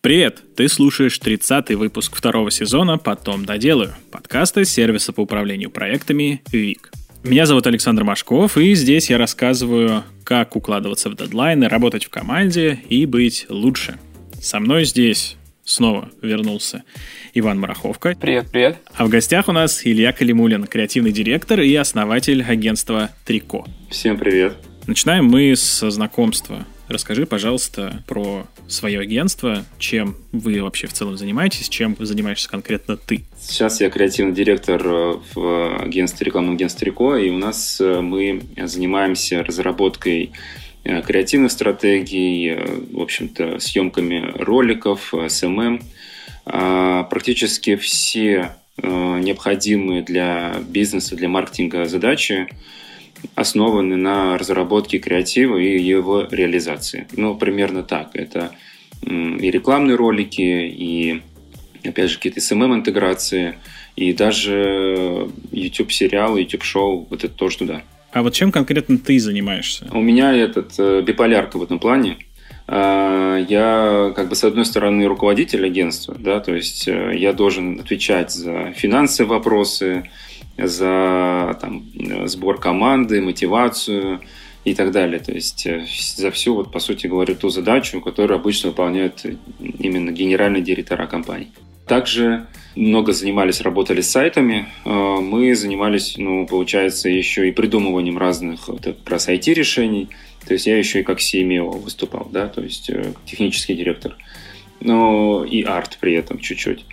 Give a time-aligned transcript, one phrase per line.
[0.00, 0.44] Привет!
[0.54, 6.92] Ты слушаешь 30-й выпуск второго сезона «Потом доделаю» подкаста сервиса по управлению проектами ВИК.
[7.24, 12.78] Меня зовут Александр Машков, и здесь я рассказываю, как укладываться в дедлайны, работать в команде
[12.88, 13.98] и быть лучше.
[14.40, 16.84] Со мной здесь снова вернулся
[17.34, 18.16] Иван Мараховка.
[18.20, 18.78] Привет, привет.
[18.94, 23.66] А в гостях у нас Илья Калимулин, креативный директор и основатель агентства «Трико».
[23.90, 24.58] Всем привет.
[24.86, 26.64] Начинаем мы с знакомства.
[26.88, 33.24] Расскажи, пожалуйста, про свое агентство, чем вы вообще в целом занимаетесь, чем занимаешься конкретно ты.
[33.38, 38.40] Сейчас я креативный директор э, в агентстве, рекламном агентстве Трико, и у нас э, мы
[38.56, 40.32] занимаемся разработкой
[40.84, 42.56] э, креативных стратегий,
[42.90, 45.82] в общем-то, съемками роликов, SMM.
[46.46, 52.48] А практически все необходимые для бизнеса, для маркетинга задачи
[53.34, 57.06] основаны на разработке креатива и его реализации.
[57.12, 58.10] Ну, примерно так.
[58.14, 58.52] Это
[59.02, 61.22] и рекламные ролики, и,
[61.84, 63.58] опять же, какие-то SMM-интеграции,
[63.96, 67.82] и даже YouTube-сериалы, YouTube-шоу, вот это тоже туда.
[68.12, 69.86] А вот чем конкретно ты занимаешься?
[69.92, 72.16] У меня этот э, биполярка в этом плане.
[72.66, 77.80] А, я, как бы, с одной стороны, руководитель агентства, да, то есть э, я должен
[77.80, 80.10] отвечать за финансовые вопросы,
[80.58, 81.84] за там,
[82.26, 84.20] сбор команды, мотивацию
[84.64, 85.20] и так далее.
[85.20, 89.24] То есть э, за всю, вот, по сути говоря, ту задачу, которую обычно выполняют
[89.60, 91.52] именно генеральные директора компаний.
[91.86, 94.68] Также много занимались, работали с сайтами.
[94.84, 100.08] Э, мы занимались, ну, получается, еще и придумыванием разных вот, как IT-решений.
[100.46, 104.16] То есть я еще и как CMO выступал, да, то есть э, технический директор.
[104.80, 106.84] Но и арт при этом чуть-чуть.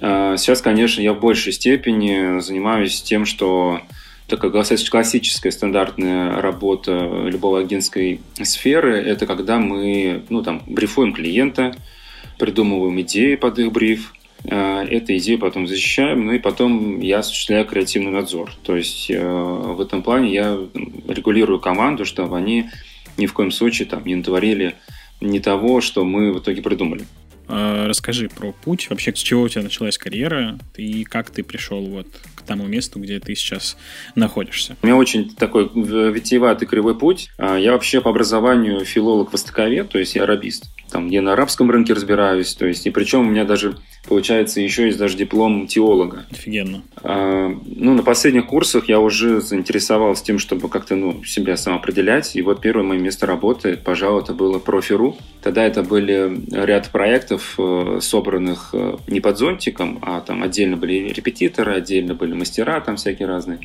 [0.00, 3.80] А, сейчас, конечно, я в большей степени занимаюсь тем, что
[4.28, 11.76] такая классическая стандартная работа любого агентской сферы, это когда мы ну, там, брифуем клиента,
[12.38, 14.12] придумываем идеи под их бриф,
[14.48, 18.52] а, эту идею потом защищаем, ну и потом я осуществляю креативный надзор.
[18.62, 20.58] То есть э, в этом плане я
[21.08, 22.70] регулирую команду, чтобы они
[23.16, 24.74] ни в коем случае там, не натворили
[25.20, 27.06] не того, что мы в итоге придумали.
[27.48, 31.84] А, расскажи про путь, вообще с чего у тебя началась карьера и как ты пришел
[31.86, 32.08] вот
[32.46, 33.76] тому месту, где ты сейчас
[34.14, 34.76] находишься.
[34.82, 37.30] У меня очень такой витиеватый кривой путь.
[37.38, 40.66] А, я вообще по образованию филолог-востоковед, то есть я арабист.
[40.90, 43.76] Там я на арабском рынке разбираюсь, то есть и причем у меня даже
[44.08, 46.26] получается еще есть даже диплом теолога.
[46.30, 46.82] Офигенно.
[47.02, 52.36] А, ну, на последних курсах я уже заинтересовался тем, чтобы как-то ну, себя самоопределять.
[52.36, 55.16] И вот первое мое место работы, пожалуй, это было профи.ру.
[55.42, 61.08] Тогда это были ряд проектов, э, собранных э, не под зонтиком, а там отдельно были
[61.08, 63.60] репетиторы, отдельно были мастера там всякие разные.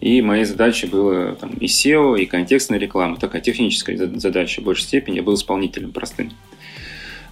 [0.00, 3.18] И моей задачей было там, и SEO, и контекстная реклама.
[3.18, 5.16] Такая техническая задача в большей степени.
[5.16, 6.32] Я был исполнителем простым.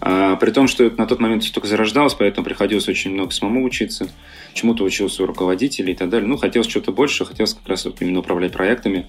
[0.00, 3.65] А, при том, что на тот момент все только зарождалось, поэтому приходилось очень много самому
[3.65, 4.09] учиться.
[4.53, 6.28] Чему-то учился у руководителей и так далее.
[6.28, 9.06] Ну, хотелось что-то больше, хотелось как раз вот именно управлять проектами.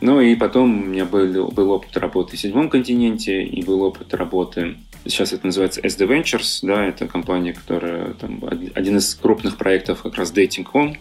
[0.00, 4.14] Ну и потом у меня был, был опыт работы в седьмом континенте, и был опыт
[4.14, 8.42] работы, сейчас это называется SD Ventures, да, это компания, которая там,
[8.74, 10.96] один из крупных проектов как раз Dating.com.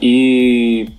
[0.00, 0.90] И,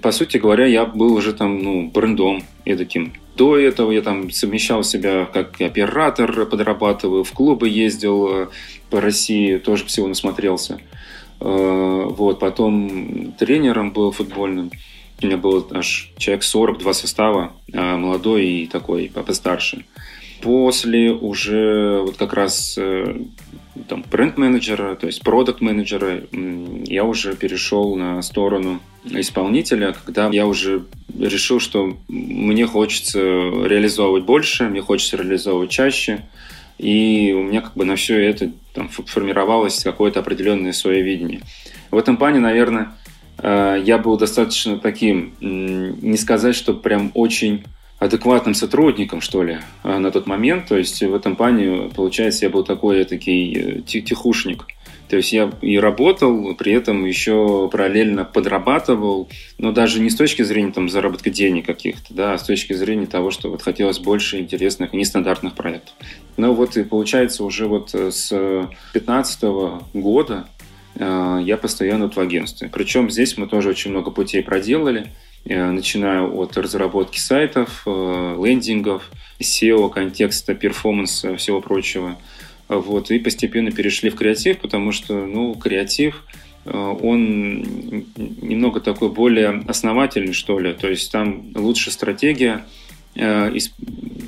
[0.00, 3.12] по сути говоря, я был уже там, ну, брендом эдаким.
[3.36, 8.46] До этого я там совмещал себя как оператор, подрабатываю, в клубы ездил э,
[8.88, 10.80] по России, тоже всего насмотрелся.
[11.40, 14.70] Э, вот, потом тренером был футбольным.
[15.22, 19.84] У меня было аж человек 40, два состава, э, молодой и такой постарше.
[20.42, 22.78] После уже вот как раз
[23.88, 26.24] там бренд-менеджера, то есть продукт-менеджера,
[26.84, 30.84] я уже перешел на сторону исполнителя, когда я уже
[31.18, 36.26] решил, что мне хочется реализовывать больше, мне хочется реализовывать чаще,
[36.78, 41.40] и у меня как бы на все это там, формировалось какое-то определенное свое видение.
[41.90, 43.05] В этом плане, наверное, э,
[43.42, 47.64] я был достаточно таким, не сказать, что прям очень
[47.98, 50.66] адекватным сотрудником, что ли, э, на тот момент.
[50.68, 54.66] То есть в этом плане, получается, я был такой такой э, тихушник.
[55.08, 60.42] То есть я и работал, при этом еще параллельно подрабатывал, но даже не с точки
[60.42, 64.40] зрения там, заработка денег каких-то, да, а с точки зрения того, что вот хотелось больше
[64.40, 65.94] интересных и нестандартных проектов.
[66.36, 69.42] Но вот и получается уже вот э, с 2015
[69.94, 70.55] года э,
[70.98, 72.70] я постоянно в агентстве.
[72.72, 75.12] Причем здесь мы тоже очень много путей проделали,
[75.44, 82.18] э, начиная от разработки сайтов, лендингов, SEO, контекста, перформанса, всего прочего–
[82.68, 86.24] вот, и постепенно перешли в креатив, потому что, ну, креатив,
[86.64, 87.60] э, он
[88.16, 90.72] немного такой более основательный, что ли.
[90.72, 92.64] То есть там лучше стратегия,
[93.14, 93.56] э,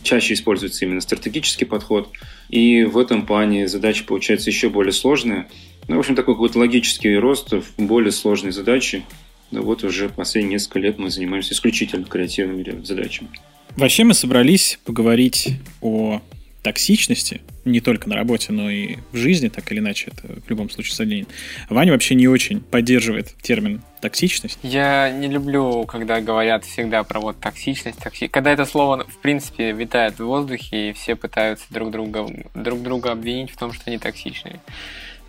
[0.04, 2.10] чаще используется именно стратегический подход.
[2.48, 5.48] И в этом плане задача получается еще более сложная.
[5.88, 9.04] Ну, в общем, такой какой-то логический рост в более сложной задачи.
[9.50, 13.30] Но вот уже последние несколько лет мы занимаемся исключительно креативными задачами.
[13.76, 16.20] Вообще мы собрались поговорить о
[16.62, 20.68] токсичности, не только на работе, но и в жизни, так или иначе, это в любом
[20.68, 21.28] случае заденет.
[21.70, 24.58] Ваня вообще не очень поддерживает термин токсичность.
[24.62, 28.26] Я не люблю, когда говорят всегда про вот токсичность, токси...
[28.26, 33.12] когда это слово, в принципе, витает в воздухе, и все пытаются друг друга, друг друга
[33.12, 34.60] обвинить в том, что они токсичные.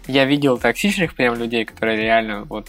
[0.07, 2.67] Я видел токсичных прям людей, которые реально вот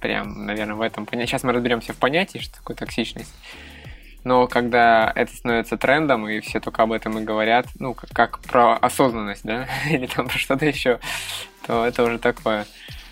[0.00, 1.06] прям, наверное, в этом...
[1.10, 3.32] Сейчас мы разберемся в понятии, что такое токсичность
[4.28, 8.40] но когда это становится трендом, и все только об этом и говорят, ну, как, как
[8.40, 11.00] про осознанность, да, или там про что-то еще,
[11.66, 12.66] то это уже такое.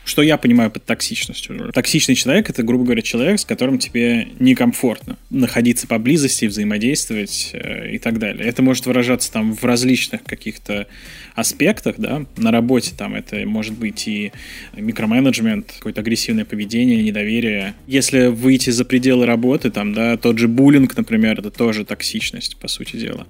[0.06, 1.73] Что я понимаю под токсичностью?
[1.73, 7.99] Токсичный человек– это, грубо говоря, человек, с которым тебе некомфортно находиться поблизости, взаимодействовать э, и
[7.99, 8.47] так далее.
[8.47, 10.87] Это может выражаться там в различных каких-то
[11.35, 14.31] аспектах, да, на работе там это может быть и
[14.76, 17.75] микроменеджмент, какое-то агрессивное поведение, недоверие.
[17.88, 22.69] Если выйти за пределы работы, там, да, тот же буллинг, например, это тоже токсичность, по
[22.69, 23.26] сути дела.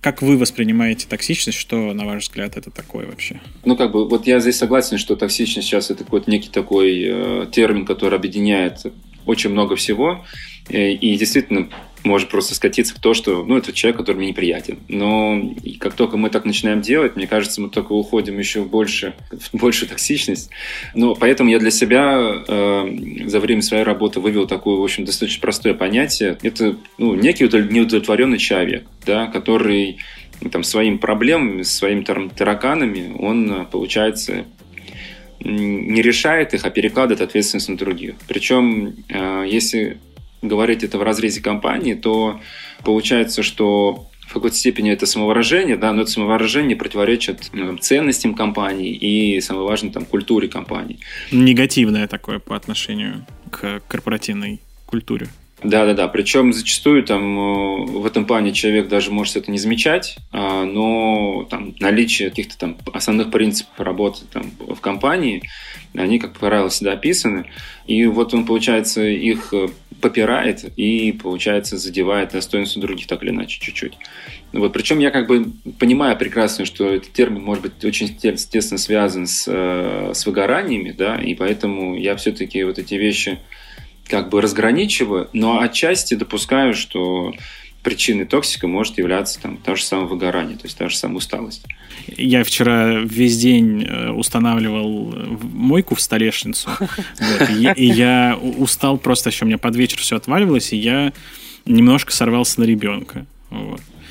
[0.00, 1.58] Как вы воспринимаете токсичность?
[1.58, 3.40] Что, на ваш взгляд, это такое вообще?
[3.64, 7.46] Ну, как бы, вот я здесь согласен, что токсичность сейчас это какой-то некий такой э,
[7.50, 8.86] термин, который объединяет
[9.24, 10.24] очень много всего.
[10.68, 11.68] Э, и действительно,
[12.06, 14.78] может просто скатиться в то, что, ну, это человек, который мне неприятен.
[14.88, 19.58] Но как только мы так начинаем делать, мне кажется, мы только уходим еще больше, в
[19.58, 20.50] большую токсичность.
[20.94, 25.40] Но поэтому я для себя э, за время своей работы вывел такое, в общем, достаточно
[25.40, 26.38] простое понятие.
[26.42, 29.98] Это, ну, некий неудовлетворенный человек, да, который
[30.52, 34.44] там своими проблемами, своими тараканами, он, получается,
[35.40, 38.14] не решает их, а перекладывает ответственность на других.
[38.26, 39.98] Причем, э, если
[40.42, 42.40] говорить это в разрезе компании, то
[42.84, 48.92] получается, что в какой-то степени это самовыражение, да, но это самовыражение противоречит ну, ценностям компании
[48.92, 50.98] и, самое важное, там, культуре компании.
[51.30, 55.28] Негативное такое по отношению к корпоративной культуре.
[55.62, 56.08] Да, да, да.
[56.08, 61.46] Причем зачастую там э, в этом плане человек даже может это не замечать, а, но
[61.48, 65.48] там наличие каких-то там основных принципов работы там в компании,
[65.94, 67.46] они, как правило, всегда описаны.
[67.86, 69.68] И вот он, получается, их э,
[70.00, 73.94] попирает и, получается, задевает достоинство других так или иначе чуть-чуть.
[74.52, 75.46] Вот, причем я как бы
[75.78, 81.16] понимаю прекрасно, что этот термин может быть очень естественно связан с, э, с выгораниями, да,
[81.16, 83.38] и поэтому я все-таки вот эти вещи
[84.08, 87.32] как бы разграничиваю, но отчасти допускаю, что
[87.86, 91.62] причиной токсика может являться там, то же самое выгорание, то есть та же самая усталость.
[92.08, 96.68] Я вчера весь день э, устанавливал мойку в столешницу,
[97.76, 101.12] и, я устал просто, еще у меня под вечер все отваливалось, и я
[101.64, 103.24] немножко сорвался на ребенка.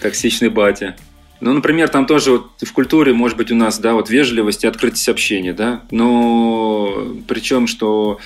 [0.02, 0.96] Токсичный батя.
[1.42, 4.68] Ну, например, там тоже вот в культуре, может быть, у нас, да, вот вежливость и
[4.68, 8.20] открытость общения, да, но причем, что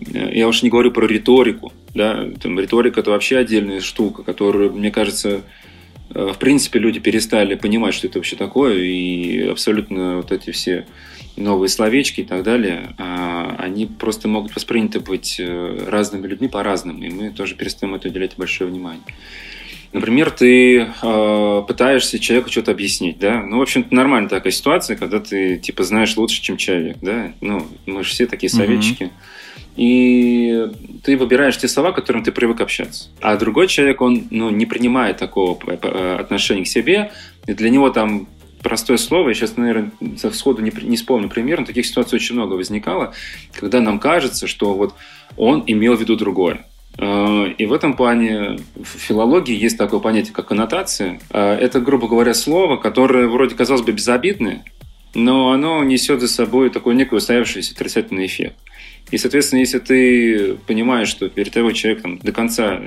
[0.00, 4.90] я уж не говорю про риторику, да, там риторика это вообще отдельная штука, которую, мне
[4.90, 5.42] кажется,
[6.14, 10.86] э, в принципе, люди перестали понимать, что это вообще такое, и абсолютно вот эти все
[11.36, 17.02] новые словечки и так далее, а, они просто могут восприняты быть э, разными людьми по-разному,
[17.02, 19.02] и мы тоже перестаем это уделять большое внимание.
[19.92, 23.42] Например, ты э, пытаешься человеку что-то объяснить, да?
[23.42, 27.32] Ну, в общем-то, нормальная такая ситуация, когда ты, типа, знаешь лучше, чем человек, да?
[27.40, 29.04] Ну, мы же все такие советчики.
[29.04, 29.35] Mm-hmm
[29.76, 30.68] и
[31.04, 33.10] ты выбираешь те слова, к которым ты привык общаться.
[33.20, 37.12] А другой человек, он ну, не принимает такого э, отношения к себе,
[37.46, 38.26] и для него там
[38.62, 39.92] простое слово, я сейчас, наверное,
[40.32, 43.12] сходу не, не вспомню пример, но таких ситуаций очень много возникало,
[43.52, 44.94] когда нам кажется, что вот
[45.36, 46.64] он имел в виду другое.
[46.98, 51.20] Э, и в этом плане в филологии есть такое понятие, как коннотация.
[51.30, 54.64] Э, это, грубо говоря, слово, которое вроде казалось бы безобидное,
[55.14, 58.56] но оно несет за собой такой некий устоявшийся отрицательный эффект.
[59.10, 62.82] И, соответственно, если ты понимаешь, что перед тобой человек там, до конца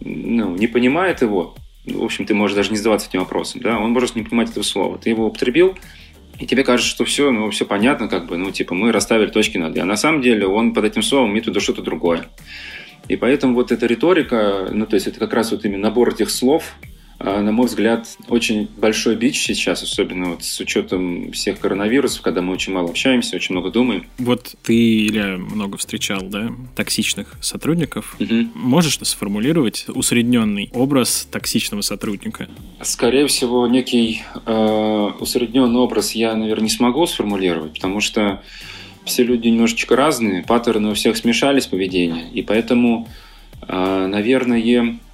[0.00, 1.54] ну, не понимает его,
[1.86, 4.62] в общем, ты можешь даже не задаваться этим вопросом, да, он может не понимать этого
[4.62, 4.98] слова.
[4.98, 5.76] Ты его употребил,
[6.38, 9.58] и тебе кажется, что все, ну, все понятно, как бы, ну, типа, мы расставили точки
[9.58, 9.80] над «и».
[9.80, 12.26] А на самом деле он под этим словом имеет в виду что-то другое.
[13.08, 16.30] И поэтому вот эта риторика, ну, то есть это как раз вот именно набор этих
[16.30, 16.74] слов,
[17.22, 22.52] на мой взгляд, очень большой бич сейчас, особенно вот с учетом всех коронавирусов, когда мы
[22.52, 24.06] очень мало общаемся, очень много думаем.
[24.18, 28.16] Вот ты, или много встречал, да, токсичных сотрудников.
[28.18, 28.48] Угу.
[28.54, 32.48] Можешь сформулировать усредненный образ токсичного сотрудника?
[32.82, 38.42] Скорее всего, некий э, усредненный образ я, наверное, не смогу сформулировать, потому что
[39.04, 43.08] все люди немножечко разные, паттерны у всех смешались поведения, и поэтому,
[43.66, 44.58] э, наверное,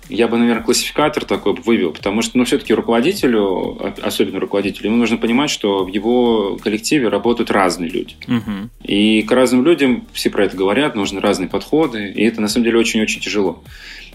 [0.09, 5.17] я бы, наверное, классификатор такой вывел, потому что, ну, все-таки руководителю, особенно руководителю, ему нужно
[5.17, 8.17] понимать, что в его коллективе работают разные люди.
[8.27, 8.71] Угу.
[8.85, 12.65] И к разным людям, все про это говорят, нужны разные подходы, и это, на самом
[12.65, 13.63] деле, очень-очень тяжело.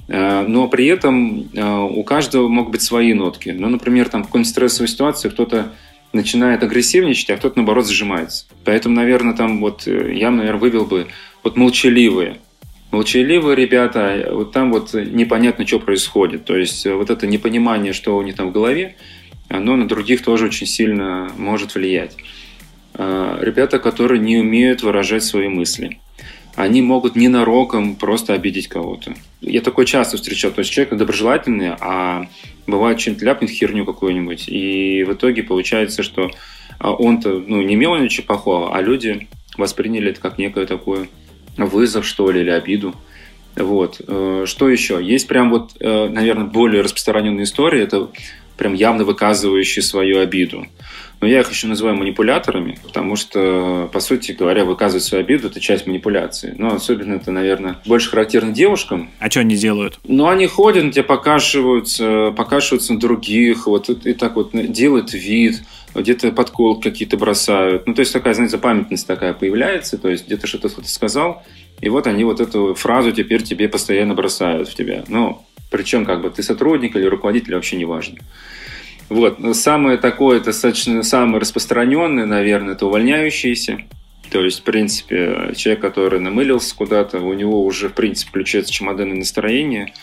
[0.08, 3.50] Э, но при этом э, у каждого могут быть свои нотки.
[3.50, 5.74] Ну, например, там в какой-нибудь стрессовой ситуации кто-то
[6.12, 8.46] начинает агрессивничать, а кто-то, наоборот, зажимается.
[8.64, 11.08] Поэтому, наверное, там вот э, я, наверное, вывел бы
[11.44, 12.38] вот молчаливые.
[12.94, 16.46] Молчаливые ребята, вот там вот непонятно, что происходит.
[16.46, 18.96] То есть вот это непонимание, что у них там в голове,
[19.50, 22.16] оно на других тоже очень сильно может влиять.
[22.94, 25.98] Ребята, которые не умеют выражать свои мысли
[26.56, 29.16] они могут ненароком просто обидеть кого-то.
[29.42, 30.52] Я такое часто встречал.
[30.52, 32.28] То есть человек доброжелательный, а
[32.68, 34.46] бывает чем-то ляпнет херню какую-нибудь.
[34.48, 36.30] И в итоге получается, что
[36.78, 41.08] а, он-то ну, не ничего плохого, а люди восприняли это как некое такое
[41.58, 42.96] вызов, что ли, или обиду.
[43.56, 44.02] Вот.
[44.08, 45.00] Э, что еще?
[45.02, 47.84] Есть прям вот, э, наверное, более распространенная история.
[47.84, 48.10] Это
[48.58, 50.66] прям явно выказывающие свою обиду.
[51.24, 55.62] Но я их еще называю манипуляторами, потому что, по сути говоря, выказывать свою обиду– это
[55.62, 56.54] часть манипуляции.
[56.58, 59.10] Но особенно это, наверное, больше характерно девушкам.
[59.20, 60.00] А что они делают?
[60.04, 65.64] Ну, они ходят, тебе покашиваются, покашиваются на других, вот и так вот делают вид,
[65.96, 67.88] где-то подкол какие-то бросают.
[67.88, 71.44] Ну, то есть такая, знаете, памятность такая появляется, то есть где-то что-то кто-то сказал,
[71.82, 75.04] и вот они вот эту фразу теперь тебе постоянно бросают в тебя.
[75.08, 78.20] Ну, причем как бы ты сотрудник или руководитель, вообще не важно.
[79.10, 79.38] Вот.
[79.56, 83.80] Самое такое, достаточно самое распространенное, наверное, это увольняющиеся.
[84.32, 89.18] То есть, в принципе, человек, который намылился куда-то, у него уже, в принципе, включается чемоданное
[89.18, 89.94] настроение.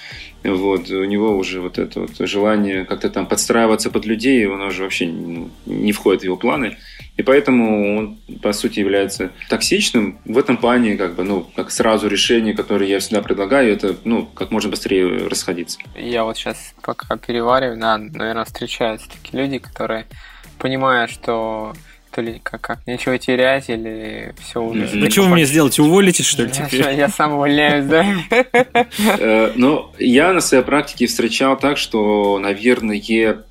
[0.43, 4.85] Вот, у него уже вот это вот желание как-то там подстраиваться под людей, оно уже
[4.85, 6.79] вообще ну, не входит в его планы.
[7.17, 10.19] И поэтому он, по сути, является токсичным.
[10.25, 14.25] В этом плане, как бы, ну, как сразу решение, которое я всегда предлагаю, это, ну,
[14.25, 15.79] как можно быстрее расходиться.
[15.95, 20.07] Я вот сейчас пока перевариваю, да, наверное, встречаются такие люди, которые,
[20.59, 21.75] понимая, что
[22.11, 24.89] то ли как, как нечего терять, или все уже.
[24.95, 25.83] Ну, что вы мне сделаете?
[25.83, 26.83] Уволитесь, что ли, теперь?
[26.97, 28.05] Я сам увольняюсь, да?
[29.19, 33.01] Э, ну, я на своей практике встречал так, что, наверное,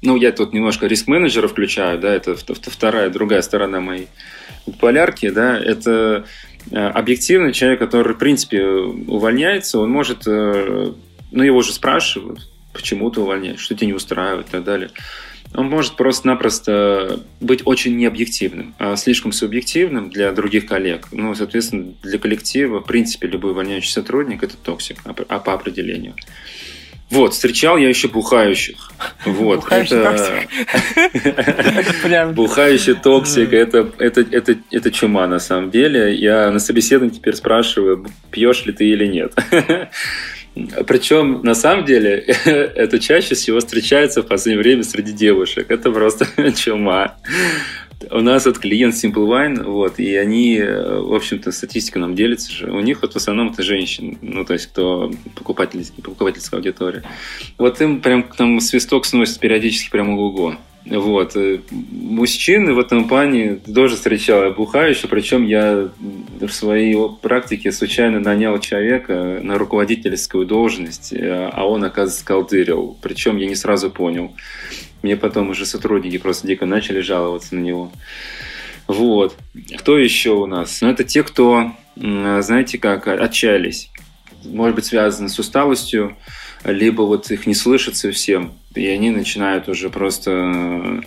[0.01, 4.07] ну, я тут немножко риск-менеджера включаю, да, это вторая, другая сторона моей
[4.79, 6.25] полярки, да, это
[6.71, 10.91] э, объективный человек, который, в принципе, увольняется, он может, э,
[11.31, 14.89] ну, его уже спрашивают, почему ты увольняешь, что тебя не устраивает и так далее
[15.53, 21.07] он может просто-напросто быть очень необъективным, а слишком субъективным для других коллег.
[21.11, 26.15] Ну, соответственно, для коллектива, в принципе, любой увольняющий сотрудник– это токсик, а по определению.
[27.09, 28.91] Вот, встречал я еще бухающих.
[29.25, 30.43] Вот, это...
[32.33, 36.13] Бухающий токсик, это, это, это, это чума на самом деле.
[36.15, 39.33] Я на собеседовании теперь спрашиваю, пьешь ли ты или нет.
[40.87, 45.69] Причем, на самом деле, это чаще всего встречается в последнее время среди девушек.
[45.69, 47.15] Это просто чума.
[48.11, 52.71] У нас вот клиент Simple Wine, вот, и они, в общем-то, статистика нам делится же.
[52.71, 57.03] У них вот в основном это женщины, ну, то есть, кто покупательский, покупательская аудитория.
[57.57, 61.35] Вот им прям там свисток сносит периодически прямо ого вот.
[61.35, 65.89] Э, мужчины в этом плане тоже встречал я бухающе, причем я
[66.39, 72.97] в своей практике случайно нанял человека на руководительскую должность, э, а он, оказывается, колдырил.
[73.01, 74.33] Причем я не сразу понял.
[75.01, 77.91] Мне потом уже сотрудники просто дико начали жаловаться на него.
[78.87, 79.35] Вот.
[79.77, 80.81] Кто еще у нас?
[80.81, 83.91] Ну, это те, кто, знаете как, отчаялись.
[84.43, 86.17] Может быть, связано с усталостью,
[86.63, 91.01] либо вот их не слышат совсем, и они начинают уже просто э,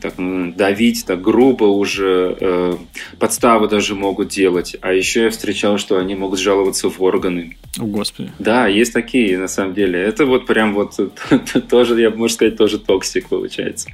[0.00, 2.76] так, ну, давить так грубо уже, э,
[3.18, 4.76] подставы даже могут делать.
[4.80, 7.56] А еще я встречал, что они могут жаловаться в органы.
[7.78, 8.30] О, Господи.
[8.38, 10.00] Да, есть такие, на самом деле.
[10.00, 10.98] Это вот прям вот
[11.70, 13.88] тоже, я можно сказать, тоже токсик получается.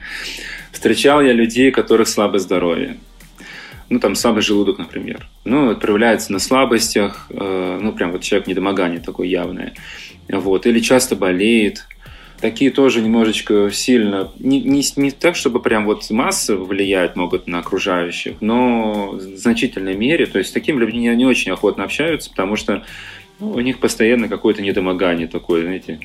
[0.73, 2.97] Встречал я людей, у которых слабое здоровье.
[3.91, 5.27] Ну, там слабый желудок, например.
[5.45, 9.75] Ну, проявляется на слабостях, э, ну, прям вот человек недомогание такое явное
[10.39, 11.87] вот, или часто болеет.
[12.41, 17.59] Такие тоже немножечко сильно, не, не, не так, чтобы прям вот массы влияют могут на
[17.59, 20.25] окружающих, но в значительной мере.
[20.25, 22.83] То есть с такими людьми не, не очень охотно общаются, потому что
[23.41, 26.01] ну, у них постоянно какое-то недомогание такое, знаете,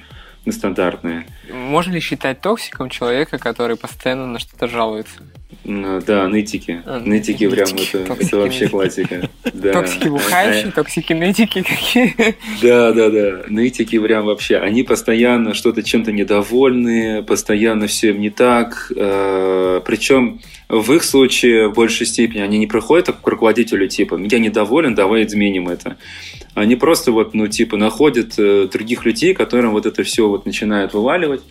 [0.52, 1.26] стандартное.
[1.50, 5.22] Можно ли считать токсиком человека, который постоянно на что-то жалуется?
[5.64, 6.82] Да, нытики.
[6.86, 9.30] А, нытики, прям это, это вообще классика.
[9.54, 9.74] Да.
[9.74, 12.14] Токсики бухающие, токсики нытики какие.
[12.62, 13.44] Да, да, да.
[13.48, 14.58] Нытики прям вообще.
[14.58, 18.92] Они постоянно что-то чем-то недовольны, постоянно все им не так.
[18.96, 24.40] Э, Причем в их случае в большей степени они не приходят к руководителю типа «я
[24.40, 25.98] недоволен, давай изменим это».
[26.56, 30.94] Они просто вот, ну, типа, находят э, других людей, которым вот это все вот начинают
[30.94, 31.42] вываливать.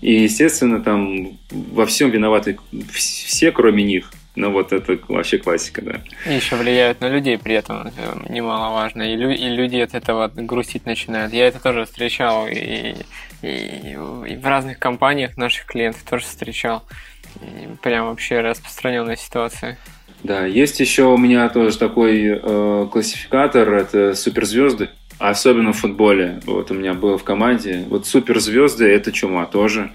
[0.00, 2.58] И, естественно, там во всем виноваты
[2.92, 4.10] все, кроме них.
[4.36, 6.00] Ну, вот это вообще классика, да.
[6.24, 9.02] И еще влияют на людей при этом, это немаловажно.
[9.02, 11.32] И, лю- и люди от этого грустить начинают.
[11.32, 12.94] Я это тоже встречал и,
[13.42, 13.46] и,
[13.92, 16.84] и в разных компаниях наших клиентов тоже встречал.
[17.42, 19.78] И прям вообще распространенная ситуация.
[20.22, 24.90] Да, есть еще у меня тоже такой э, классификатор, это суперзвезды.
[25.20, 26.40] Особенно в футболе.
[26.46, 27.84] Вот у меня было в команде.
[27.90, 29.92] Вот суперзвезды– это чума тоже.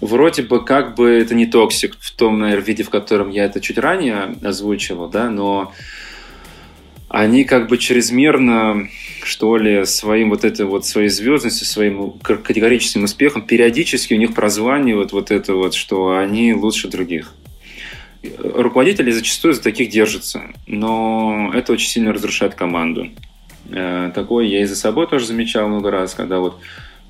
[0.00, 3.60] Вроде бы как бы это не токсик в том, наверное, виде, в котором я это
[3.60, 5.72] чуть ранее озвучивал, да, но
[7.08, 8.88] они как бы чрезмерно,
[9.22, 15.12] что ли, своим вот этой вот своей звездностью, своим категорическим успехом периодически у них прозванивают
[15.12, 17.32] вот это вот, что они лучше других.
[18.42, 23.10] Руководители зачастую за таких держатся, но это очень сильно разрушает команду.
[23.70, 26.58] Э, такое я и за собой тоже замечал много раз, когда вот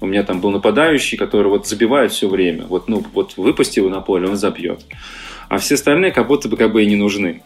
[0.01, 2.65] у меня там был нападающий, который вот забивает все время.
[2.67, 4.85] Вот, ну, вот выпусти его на поле, он забьет.
[5.49, 7.43] А все остальные как будто бы как бы и не нужны.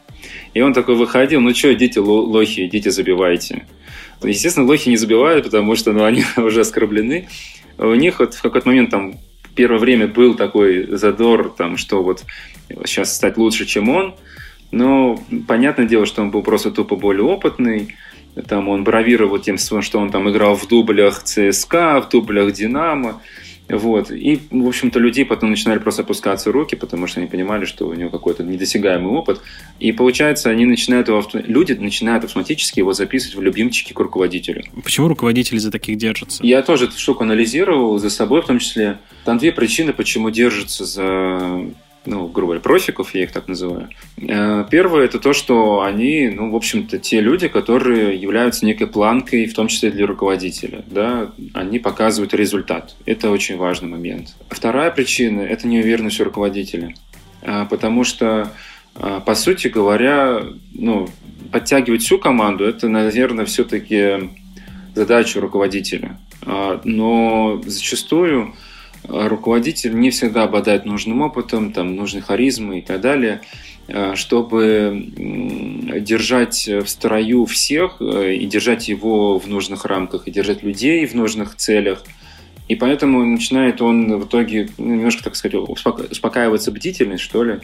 [0.54, 3.66] И он такой выходил, ну что, идите лохи, идите забивайте.
[4.22, 7.28] Естественно, лохи не забивают, потому что ну, они уже оскорблены.
[7.78, 9.14] У них вот в какой-то момент там
[9.54, 12.24] первое время был такой задор, там, что вот
[12.84, 14.14] сейчас стать лучше, чем он.
[14.70, 17.94] Но понятное дело, что он был просто тупо более опытный.
[18.46, 23.20] Там он бравировал тем, что он там играл в дублях ЦСКА, в дублях Динамо.
[23.68, 24.10] Вот.
[24.10, 27.92] И, в общем-то, людей потом начинали просто опускаться руки, потому что они понимали, что у
[27.92, 29.40] него какой-то недосягаемый опыт.
[29.78, 34.64] И получается, они начинают его, люди начинают автоматически его записывать в любимчики к руководителю.
[34.82, 36.42] Почему руководители за таких держатся?
[36.44, 38.98] Я тоже эту штуку анализировал за собой, в том числе.
[39.24, 41.66] Там две причины, почему держатся за
[42.08, 43.90] ну, грубо говоря, профиков, я их так называю.
[44.16, 49.46] Э, первое– это то, что они, ну, в общем-то, те люди, которые являются некой планкой,
[49.46, 52.96] в том числе для руководителя, да, они показывают результат.
[53.04, 54.34] Это очень важный момент.
[54.48, 56.94] Вторая причина– это неуверенность у руководителя,
[57.42, 58.52] э, потому что,
[58.96, 60.42] э, по сути говоря,
[60.72, 61.08] ну,
[61.52, 64.30] подтягивать всю команду– это, наверное, все-таки
[64.94, 66.18] задача руководителя.
[66.84, 68.54] Но зачастую
[69.08, 73.40] руководитель не всегда обладает нужным опытом, там, нужной харизмой и так далее,
[73.88, 75.10] а, чтобы
[76.00, 81.14] держать в строю всех э, и держать его в нужных рамках, и держать людей в
[81.14, 82.04] нужных целях.
[82.68, 87.60] И поэтому начинает он в итоге ну, немножко, так сказать, успокаиваться бдительность, что ли.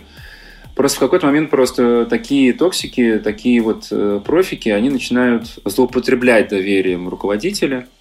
[0.75, 7.09] Просто в какой-то момент просто такие токсики, такие вот э, профики, они начинают злоупотреблять доверием
[7.09, 7.87] руководителя–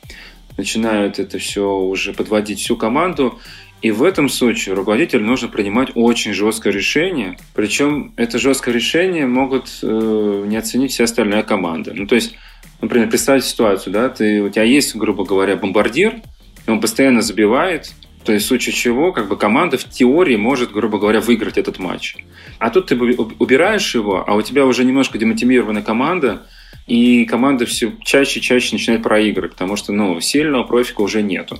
[0.57, 3.39] начинают это все уже подводить всю команду.
[3.81, 7.37] И в этом случае руководителю нужно принимать очень жесткое решение.
[7.53, 11.91] Причем это жесткое решение могут э, не оценить вся остальная команда.
[11.93, 12.35] Ну, то есть,
[12.79, 16.21] например, представьте ситуацию, да, ты, у тебя есть, грубо говоря, бомбардир,
[16.65, 20.97] он постоянно забивает, то есть в случае чего как бы команда в теории может, грубо
[20.97, 22.15] говоря, выиграть этот матч.
[22.59, 26.47] А тут ты убираешь его, а у тебя уже немножко демотивированная команда,
[26.87, 31.59] и команда все чаще и чаще начинает проигрывать, потому что ну, сильного профика уже нету.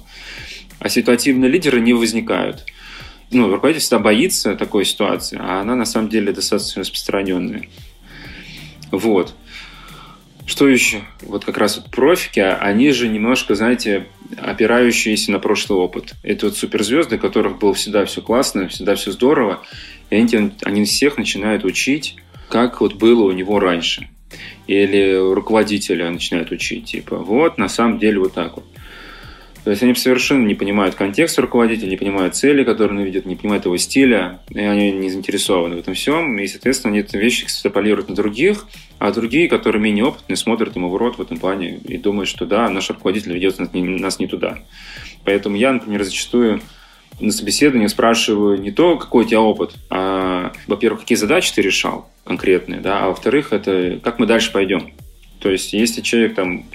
[0.79, 2.65] А ситуативные лидеры не возникают.
[3.31, 7.67] Ну, руководитель всегда боится такой ситуации, а она на самом деле достаточно распространенная.
[8.91, 9.33] Вот.
[10.45, 11.01] Что еще?
[11.21, 14.07] Вот как раз вот профики, они же немножко, знаете,
[14.37, 16.15] опирающиеся на прошлый опыт.
[16.21, 19.61] Это вот суперзвезды, которых было всегда все классно, всегда все здорово,
[20.09, 22.17] и они, они всех начинают учить,
[22.49, 24.09] как вот было у него раньше
[24.67, 28.65] или руководителя начинают учить, типа, вот, на самом деле вот так вот.
[29.63, 33.37] То есть они совершенно не понимают контекст руководителя, не понимают цели, которые он видит, не
[33.37, 37.45] понимают его стиля, и они не заинтересованы в этом всем, и, соответственно, они эти вещи
[37.45, 38.65] экстраполируют на других,
[38.99, 42.45] а другие, которые менее опытные, смотрят ему в рот в этом плане и думают, что
[42.45, 44.59] да, наш руководитель ведет нас не, туда.
[45.23, 46.61] Поэтому я, например, зачастую
[47.23, 52.09] на собеседовании спрашиваю не то, какой у тебя опыт, а, во-первых, какие задачи ты решал
[52.25, 54.93] конкретные, да, а во-вторых, это как мы дальше пойдем.
[55.39, 56.65] То есть, если человек там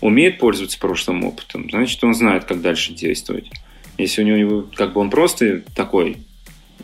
[0.00, 3.50] умеет пользоваться прошлым опытом, значит, он знает, как дальше действовать.
[3.96, 6.18] Если у него как бы он просто такой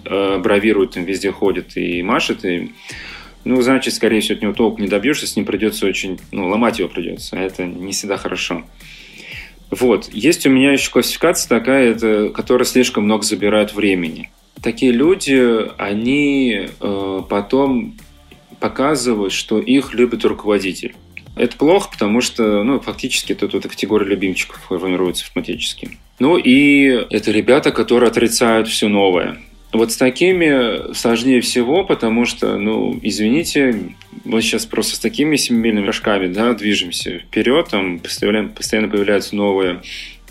[0.05, 2.73] э, бравирует, везде ходит и машет, и,
[3.45, 6.79] ну, значит, скорее всего, от него толк не добьешься, с ним придется очень, ну, ломать
[6.79, 8.65] его придется, а это не всегда хорошо.
[9.71, 10.09] Вот.
[10.13, 14.31] Есть у меня еще классификация такая, это, которая слишком много забирает времени.
[14.63, 17.97] такие люди, они э, потом
[18.59, 20.95] показывают, что их любит руководитель.
[21.37, 25.99] Это плохо, потому что, ну, фактически тут эта категория любимчиков формируется автоматически.
[26.19, 29.41] Ну и это ребята, которые отрицают все новое.
[29.73, 35.87] Вот с такими сложнее всего, потому что, ну, извините, мы сейчас просто с такими семимильными
[35.87, 39.81] шажками, да, движемся вперед, там постоянно, появляются новые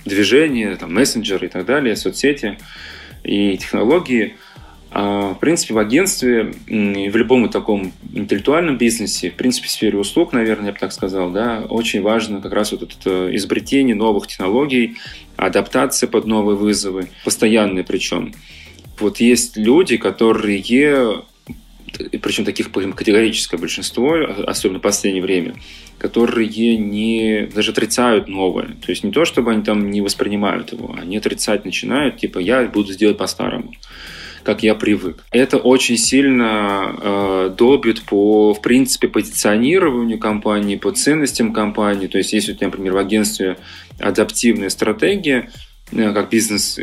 [0.04, 2.58] движения, там, мессенджеры и так далее, соцсети
[3.24, 4.36] и технологии.
[4.92, 10.34] А, в принципе, в агентстве, в любом таком интеллектуальном бизнесе, в принципе, в сфере услуг,
[10.34, 14.98] наверное, я бы так сказал, да, очень важно как раз вот это изобретение новых технологий,
[15.38, 18.34] адаптация под новые вызовы, постоянные причем.
[19.00, 20.60] Вот есть люди, которые
[22.22, 25.56] причем таких категорическое большинство, особенно в последнее время,
[25.98, 28.68] которые не даже отрицают новое.
[28.68, 32.64] То есть не то, чтобы они там не воспринимают его, они отрицать начинают, типа я
[32.64, 33.74] буду сделать по-старому
[34.42, 35.24] как я привык.
[35.32, 42.08] Это очень сильно э, долбит по, в принципе, позиционированию компании, по ценностям компании.
[42.08, 43.58] То есть, если у тебя, например, в агентстве
[44.00, 45.52] адаптивная стратегия,
[45.92, 46.80] э, как бизнес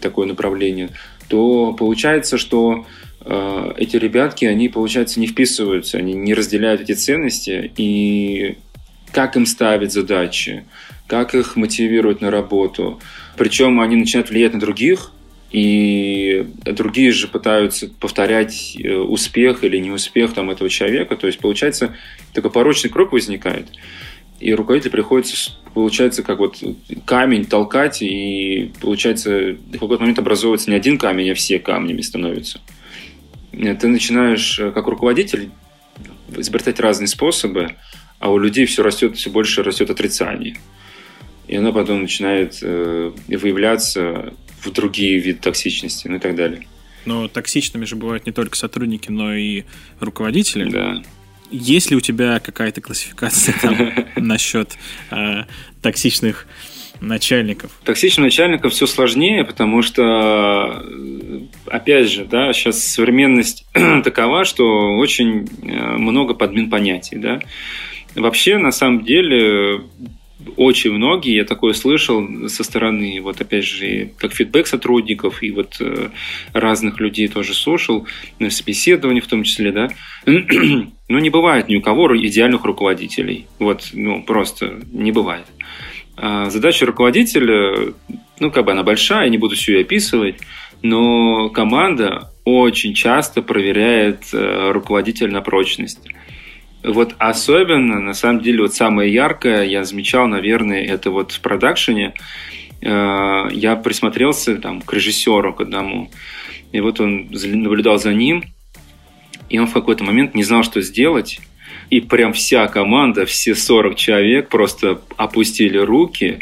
[0.00, 0.90] такое направление,
[1.30, 2.86] то получается, что
[3.24, 8.58] э, эти ребятки, они, получается, не вписываются, они не разделяют эти ценности, и
[9.12, 10.64] как им ставить задачи,
[11.06, 12.98] как их мотивировать на работу.
[13.36, 15.12] Причем они начинают влиять на других,
[15.52, 21.14] и другие же пытаются повторять э, успех или неуспех там, этого человека.
[21.14, 21.96] То есть, получается,
[22.34, 23.68] такой порочный круг возникает.
[24.40, 26.62] И руководитель приходится получается, как вот
[27.04, 32.60] камень толкать, и получается, в какой-то момент образовывается не один камень, а все камнями становятся.
[33.52, 35.50] Ты начинаешь, э, как руководитель,
[36.36, 37.76] изобретать разные способы,
[38.18, 40.56] а у людей все растет, все больше растет отрицание.
[41.48, 46.66] И оно потом начинает э, выявляться в другие виды токсичности, ну и так далее.
[47.06, 49.64] Но токсичными же бывают не только сотрудники, но и
[49.98, 50.70] руководители.
[50.70, 51.02] Да.
[51.50, 54.76] Есть ли у тебя какая-то классификация насчет
[55.10, 55.44] э,
[55.82, 56.46] токсичных
[57.00, 57.72] начальников?
[57.84, 60.84] Токсичных начальников все сложнее, потому что,
[61.66, 63.66] опять же, да, сейчас современность
[64.04, 67.40] такова, что очень э, много подмен понятий, да.
[68.14, 69.82] Вообще, на самом деле,
[70.56, 75.76] очень многие, я такое слышал со стороны, вот опять же, как фидбэк сотрудников и вот
[75.80, 76.10] э,
[76.52, 78.06] разных людей тоже слушал,
[78.38, 79.90] на собеседовании в том числе, да,
[81.10, 83.48] ну, не бывает ни у кого идеальных руководителей.
[83.58, 85.44] Вот, ну, просто не бывает.
[86.16, 87.92] А задача руководителя,
[88.38, 90.36] ну, как бы она большая, не буду все ее описывать,
[90.82, 95.98] но команда очень часто проверяет э, руководителя на прочность.
[96.84, 102.14] Вот особенно, на самом деле, вот самое яркое я замечал, наверное, это вот в продакшене.
[102.82, 106.08] Э, я присмотрелся там к режиссеру, к одному,
[106.70, 108.44] и вот он наблюдал за ним,
[109.50, 111.40] и он в какой-то момент не знал, что сделать,
[111.90, 116.38] и прям вся команда, все 40 человек просто опустили руки,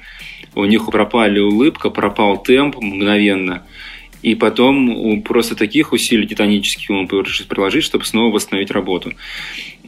[0.54, 3.66] у них пропали улыбка, пропал темп мгновенно–
[4.22, 9.12] и потом просто таких усилий титанических ему пришлось приложить, чтобы снова восстановить работу.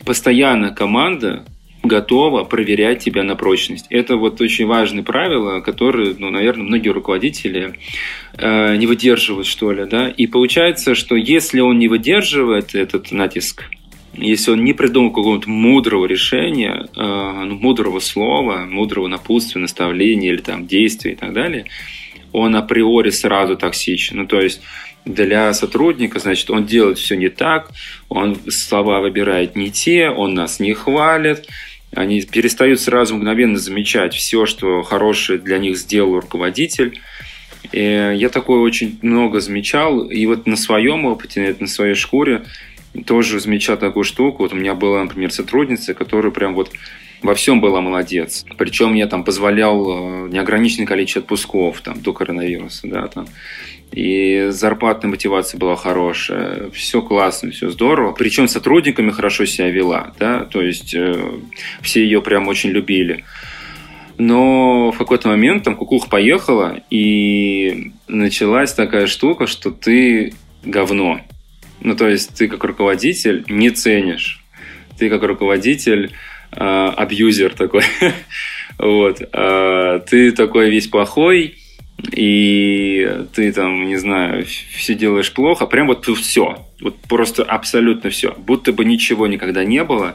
[0.05, 1.45] Постоянно команда
[1.83, 3.87] готова проверять тебя на прочность.
[3.91, 7.75] Это вот очень важное правило, которое, ну, наверное, многие руководители
[8.37, 10.09] э, не выдерживают, что ли, да.
[10.09, 13.65] И получается, что если он не выдерживает этот натиск,
[14.13, 20.41] если он не придумал какого-то мудрого решения, э, ну, мудрого слова, мудрого напутствия, наставления или
[20.41, 21.65] там действия и так далее–
[22.33, 24.19] он априори сразу токсичен.
[24.19, 24.61] Ну, то есть
[25.05, 27.71] для сотрудника, значит, он делает все не так,
[28.09, 31.49] он слова выбирает не те, он нас не хвалит,
[31.95, 37.01] они перестают сразу мгновенно замечать все, что хорошее для них сделал руководитель.
[37.73, 42.45] И я такое очень много замечал, и вот на своем опыте, на своей шкуре
[43.07, 44.45] тоже замечал такую штуку.
[44.45, 46.71] Вот у меня была, например, сотрудница, которая прям вот
[47.23, 48.45] во всем была молодец.
[48.57, 52.89] Причем я там позволял э, неограниченное количество отпусков там, до коронавируса.
[52.89, 53.27] Да, там.
[53.93, 56.71] И зарплатная мотивация была хорошая.
[56.71, 58.13] Все классно, все здорово.
[58.13, 60.13] Причем сотрудниками хорошо себя вела.
[60.19, 60.45] Да?
[60.45, 61.21] То есть э,
[61.83, 63.25] все ее прям очень любили.
[64.17, 71.21] Но в какой-то момент там кукуха поехала, и началась такая штука, что ты говно.
[71.81, 74.45] Ну, то есть ты как руководитель не ценишь.
[74.99, 76.13] Ты как руководитель
[76.53, 77.83] Э, абьюзер такой.
[78.79, 79.23] вот.
[79.33, 81.55] Э, ты такой весь плохой,
[82.13, 88.35] и ты там, не знаю, все делаешь плохо, прям вот все, вот просто абсолютно все,
[88.39, 90.15] будто бы ничего никогда не было,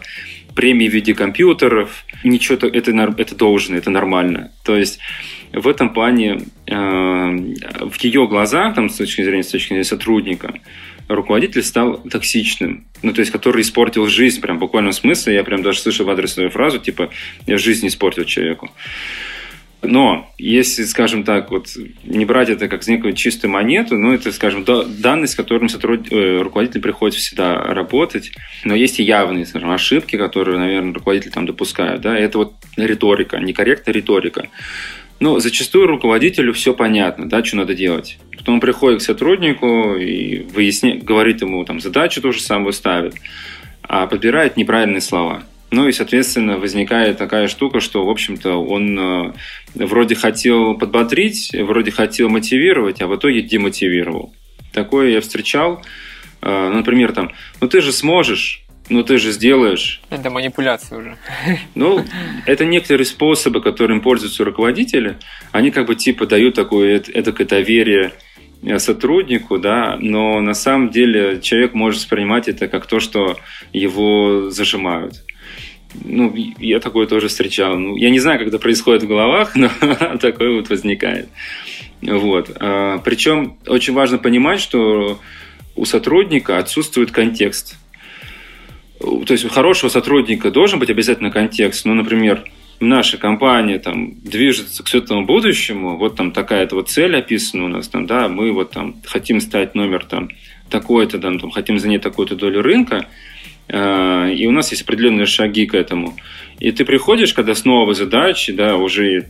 [0.56, 2.06] премии в виде компьютеров.
[2.24, 4.52] Ничего, это, это должно, это нормально.
[4.64, 5.00] То есть
[5.54, 10.54] в этом плане э, в ее глазах, там, с точки зрения, с точки зрения сотрудника,
[11.08, 12.86] руководитель стал токсичным.
[13.04, 15.36] Ну, то есть, который испортил жизнь, прям в буквальном смысле.
[15.36, 17.12] Я прям даже слышал в адрес свою фразу, типа,
[17.46, 18.72] я жизнь испортил человеку.
[19.88, 21.68] Но если, скажем так, вот
[22.04, 26.12] не брать это как некую чистую монету, ну, это, скажем, данность, с которым сотруд...
[26.12, 28.32] Э, руководитель приходит всегда работать,
[28.64, 33.38] но есть и явные, скажем, ошибки, которые, наверное, руководитель там допускает, да, это вот риторика,
[33.38, 34.50] некорректная риторика.
[35.20, 38.18] Ну, зачастую руководителю все понятно, да, что надо делать.
[38.38, 43.16] Потом он приходит к сотруднику и выясняет, говорит ему там задачу тоже самую ставит,
[43.82, 45.44] а подбирает неправильные слова.
[45.72, 49.34] Ну и, соответственно, возникает такая штука, что, в общем-то, он э,
[49.74, 54.34] вроде хотел подбодрить, вроде хотел мотивировать, а в итоге демотивировал.
[54.74, 55.84] Такое я встречал.
[56.42, 60.02] Э, например, там, ну ты же сможешь, ну ты же сделаешь.
[60.10, 61.18] Это манипуляция уже.
[61.76, 62.06] Ну,
[62.46, 65.18] это некоторые способы, которым пользуются руководители.
[65.52, 68.14] Они как бы типа дают такое это доверие
[68.62, 73.38] э, сотруднику, да, но на самом деле человек может воспринимать это как то, что
[73.74, 75.25] его зажимают.
[76.04, 77.78] Ну, я такое тоже встречал.
[77.78, 79.70] Ну, я не знаю, как это происходит в головах, но
[80.22, 81.30] такое вот возникает.
[82.02, 82.56] Вот.
[82.60, 85.20] А, причем очень важно понимать, что
[85.76, 87.78] у сотрудника отсутствует контекст.
[89.00, 91.86] То есть у хорошего сотрудника должен быть обязательно контекст.
[91.86, 92.44] Ну, например,
[92.80, 97.88] наша компания там движется к светлому будущему, вот там такая-то вот цель описана у нас,
[97.88, 100.30] там, да, мы вот там хотим стать номер там
[100.70, 103.08] такой-то, там, там хотим занять такую-то долю рынка,
[103.68, 106.16] и у нас есть определенные шаги к этому.
[106.60, 109.30] И ты приходишь, когда с новой задачей, да, уже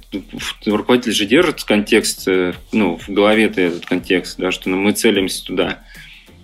[0.65, 5.43] руководитель же держит контекст, э, ну, в голове ты этот контекст, да, что мы целимся
[5.43, 5.79] туда.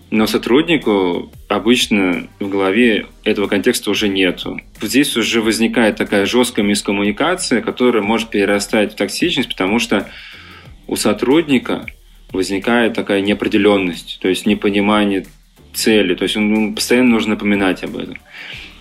[0.09, 4.59] Но сотруднику обычно в голове этого контекста уже нету.
[4.81, 10.09] Здесь уже возникает такая жесткая мискоммуникация, которая может перерастать в токсичность, потому что
[10.87, 11.85] у сотрудника
[12.33, 15.25] возникает такая неопределенность, то есть непонимание
[15.73, 18.17] цели, то есть он постоянно нужно напоминать об этом.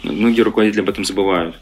[0.03, 1.57] Многие руководители об этом забывают.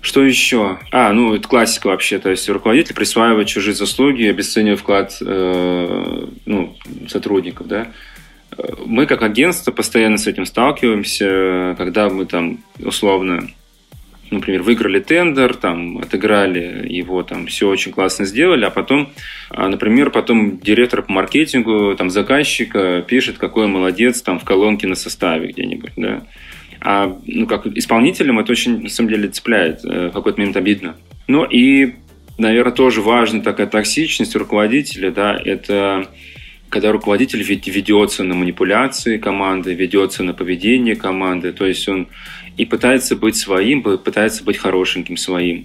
[0.00, 0.78] Что еще?
[0.92, 2.18] А, ну, это классика вообще.
[2.18, 7.88] То есть руководитель присваивает чужие заслуги, обесценивая вклад э, ну, сотрудников, да
[8.84, 13.48] мы как агентство постоянно с этим сталкиваемся, когда мы там условно
[14.30, 19.10] например, выиграли тендер, там, отыграли его, там, все очень классно сделали, а потом,
[19.50, 24.94] а, например, потом директор по маркетингу, там, заказчика пишет, какой молодец, там, в колонке на
[24.94, 26.22] составе где-нибудь, да.
[26.80, 30.96] А, ну, как исполнителям это очень, на самом деле, цепляет, э, в какой-то момент обидно.
[31.26, 31.94] Ну, и,
[32.38, 36.08] наверное, тоже важна такая токсичность руководителя, да, это
[36.70, 42.08] когда руководитель ведется на манипуляции команды, ведется на поведение команды, то есть он
[42.60, 45.64] и пытается быть своим, пытается быть хорошеньким своим.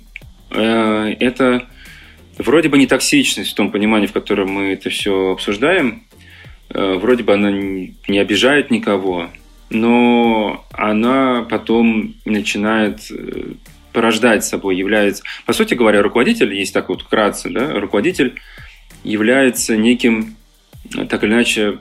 [0.50, 1.68] Э, это
[2.38, 6.04] вроде бы не токсичность в том понимании, в котором мы это все обсуждаем,
[6.70, 9.30] э, вроде бы она не обижает никого,
[9.70, 13.56] но она потом начинает э,
[13.92, 15.22] порождать собой, является...
[15.46, 18.36] По сути говоря, руководитель, есть так вот вкратце, да, руководитель
[19.04, 20.38] является неким
[21.10, 21.80] так или иначе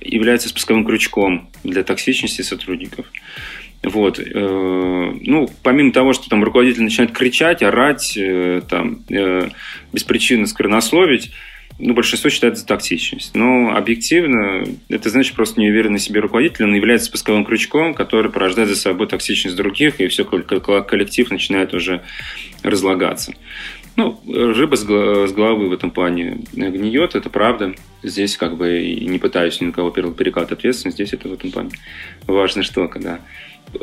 [0.00, 3.06] является спусковым крючком для токсичности сотрудников.
[3.84, 4.18] Вот.
[4.18, 9.48] Э, ну, помимо того, что там руководитель начинает кричать, орать, э, там, э,
[9.92, 11.30] без причины сквернословить,
[11.78, 13.34] ну, большинство считает за токсичность.
[13.34, 18.76] Но объективно это значит просто неуверенный себе руководитель, он является спусковым крючком, который порождает за
[18.76, 22.02] собой токсичность других, и все коллектив начинает уже
[22.62, 23.34] разлагаться.
[23.96, 27.74] Ну, рыба с головы в этом плане гниет, это правда.
[28.02, 31.70] Здесь как бы не пытаюсь ни на кого перекладывать ответственность, здесь это в этом плане
[32.26, 33.20] важно, что когда...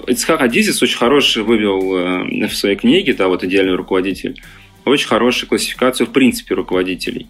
[0.07, 4.41] Ицхак Адизис очень хороший вывел э, в своей книге, да, вот «Идеальный руководитель»,
[4.85, 7.27] очень хорошую классификацию в принципе руководителей.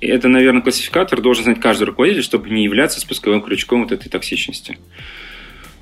[0.00, 4.08] И это, наверное, классификатор должен знать каждый руководитель, чтобы не являться спусковым крючком вот этой
[4.08, 4.76] токсичности.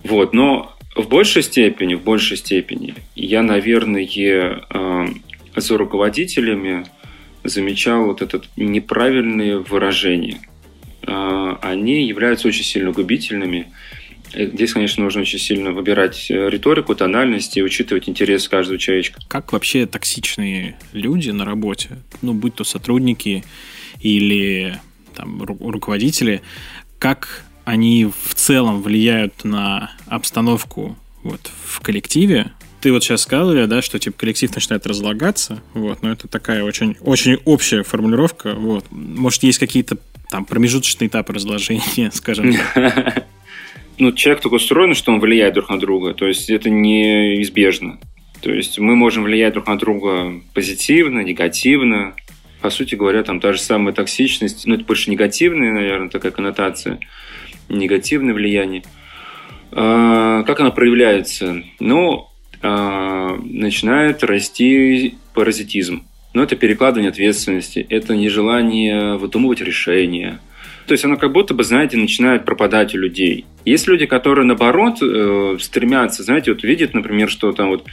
[0.02, 4.02] Вот, но в большей степени, в большей степени я, наверное,
[5.54, 6.86] э, за руководителями
[7.44, 10.40] замечал вот это неправильные выражения.
[11.04, 13.72] А, они являются очень сильно губительными.
[14.34, 19.20] Здесь, конечно, нужно очень сильно выбирать риторику, тональность и учитывать интерес каждого человечка.
[19.28, 23.44] Как вообще токсичные люди на работе, ну, будь то сотрудники
[24.00, 24.80] или
[25.14, 26.40] там, руководители,
[26.98, 33.80] как они в целом влияют на обстановку вот, в коллективе, ты вот сейчас сказал, да,
[33.80, 38.86] что типа коллектив начинает разлагаться, вот, но это такая очень, очень общая формулировка, вот.
[38.90, 43.26] Может, есть какие-то там промежуточные этапы разложения, скажем так?
[43.98, 48.00] ну, человек так устроен, что он влияет друг на друга, то есть это неизбежно.
[48.40, 52.14] То есть мы можем влиять друг на друга позитивно, негативно.
[52.60, 56.98] По сути говоря, там та же самая токсичность, ну, это больше негативная, наверное, такая коннотация,
[57.68, 58.82] негативное влияние.
[59.70, 61.62] А, как она проявляется?
[61.78, 62.31] Ну,
[62.62, 66.04] а, начинает расти паразитизм.
[66.34, 70.40] Но это перекладывание ответственности, это нежелание выдумывать решения.
[70.86, 73.44] То есть оно как будто бы, знаете, начинает пропадать у людей.
[73.64, 77.84] Есть люди, которые, наоборот, э, стремятся, знаете, вот видят, например, что там вот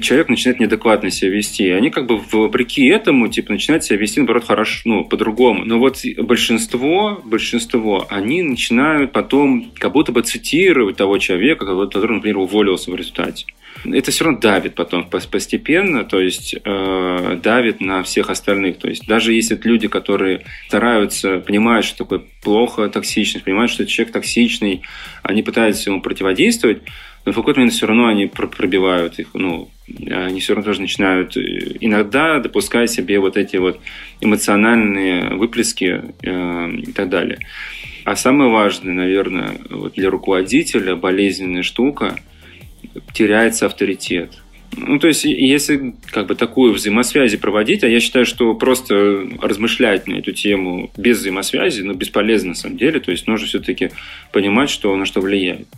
[0.00, 1.70] человек начинает неадекватно себя вести.
[1.70, 5.64] Они как бы вопреки этому, типа, начинают себя вести, наоборот, хорошо, ну, по-другому.
[5.64, 12.38] Но вот большинство, большинство, они начинают потом как будто бы цитировать того человека, который, например,
[12.38, 13.46] уволился в результате
[13.84, 18.78] это все равно давит потом постепенно, то есть э, давит на всех остальных.
[18.78, 24.12] То есть даже если люди, которые стараются, понимают, что такое плохо токсичность, понимают, что человек
[24.12, 24.82] токсичный,
[25.22, 26.82] они пытаются ему противодействовать,
[27.24, 31.36] но в какой-то момент все равно они пробивают их, ну, они все равно тоже начинают
[31.36, 33.80] э, иногда допускать себе вот эти вот
[34.20, 37.38] эмоциональные выплески э, и так далее.
[38.04, 42.16] А самое важное, наверное, вот для руководителя болезненная штука–
[43.12, 44.32] теряется авторитет.
[44.76, 50.06] Ну, то есть, если как бы такую взаимосвязь проводить, а я считаю, что просто размышлять
[50.08, 53.90] на эту тему без взаимосвязи, ну, бесполезно на самом деле, то есть нужно все-таки
[54.32, 55.68] понимать, что на что влияет.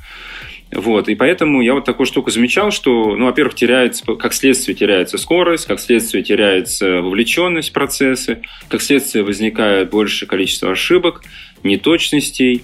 [0.72, 5.16] Вот, и поэтому я вот такую штуку замечал, что, ну, во-первых, теряется, как следствие теряется
[5.16, 11.22] скорость, как следствие теряется вовлеченность в процессы, как следствие возникает большее количество ошибок,
[11.62, 12.62] неточностей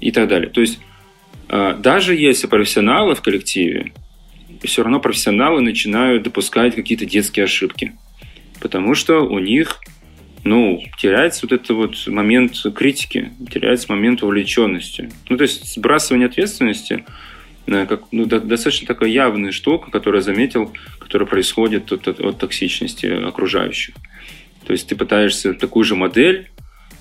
[0.00, 0.50] и так далее.
[0.50, 0.78] То есть
[1.48, 3.92] даже если профессионалы в коллективе,
[4.64, 7.94] все равно профессионалы начинают допускать какие-то детские ошибки.
[8.60, 9.80] Потому что у них
[10.44, 15.10] ну, теряется вот этот вот момент критики, теряется момент увлеченности.
[15.28, 17.04] Ну, то есть сбрасывание ответственности
[17.66, 22.38] э, как, ну, достаточно такая явная штука, которую я заметил, которая происходит от, от, от
[22.38, 23.94] токсичности окружающих.
[24.66, 26.50] То есть ты пытаешься такую же модель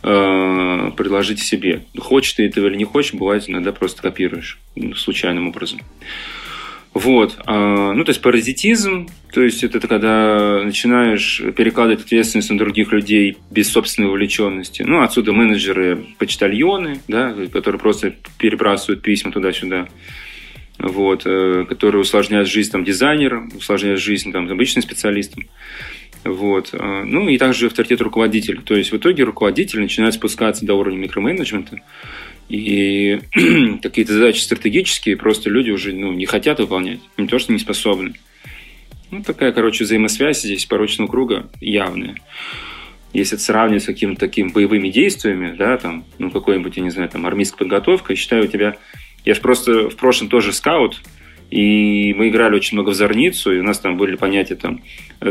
[0.04, 1.84] э, предложить себе.
[1.98, 4.60] Хочешь ты этого или не хочешь, бывает иногда просто копируешь
[4.96, 5.80] случайным образом.
[6.94, 7.38] Вот.
[7.46, 13.38] А, ну, то есть паразитизм, то есть это когда начинаешь перекладывать ответственность на других людей
[13.52, 14.82] без собственной вовлеченности.
[14.82, 19.88] Ну, отсюда менеджеры, почтальоны, да, которые просто перебрасывают письма туда-сюда
[20.80, 25.44] вот, э, которые усложняют жизнь там, дизайнерам, усложняют жизнь там, обычным специалистам.
[26.24, 26.70] Вот.
[26.74, 28.62] А, ну и также авторитет руководителя.
[28.62, 31.82] То есть в итоге руководитель начинает спускаться до уровня микроменеджмента,
[32.50, 33.20] и
[33.82, 38.14] какие-то задачи стратегические просто люди уже ну, не хотят выполнять, не то что не способны.
[39.10, 42.16] Ну, такая, короче, взаимосвязь здесь порочного круга явная.
[43.14, 47.10] Если это сравнивать с какими-то такими боевыми действиями, да, там, ну, какой-нибудь, я не знаю,
[47.10, 48.76] там, армейская подготовка, я считаю, у тебя...
[49.24, 51.02] Я же просто в прошлом тоже скаут,
[51.50, 54.82] и мы играли очень много в зорницу, и у нас там были понятия там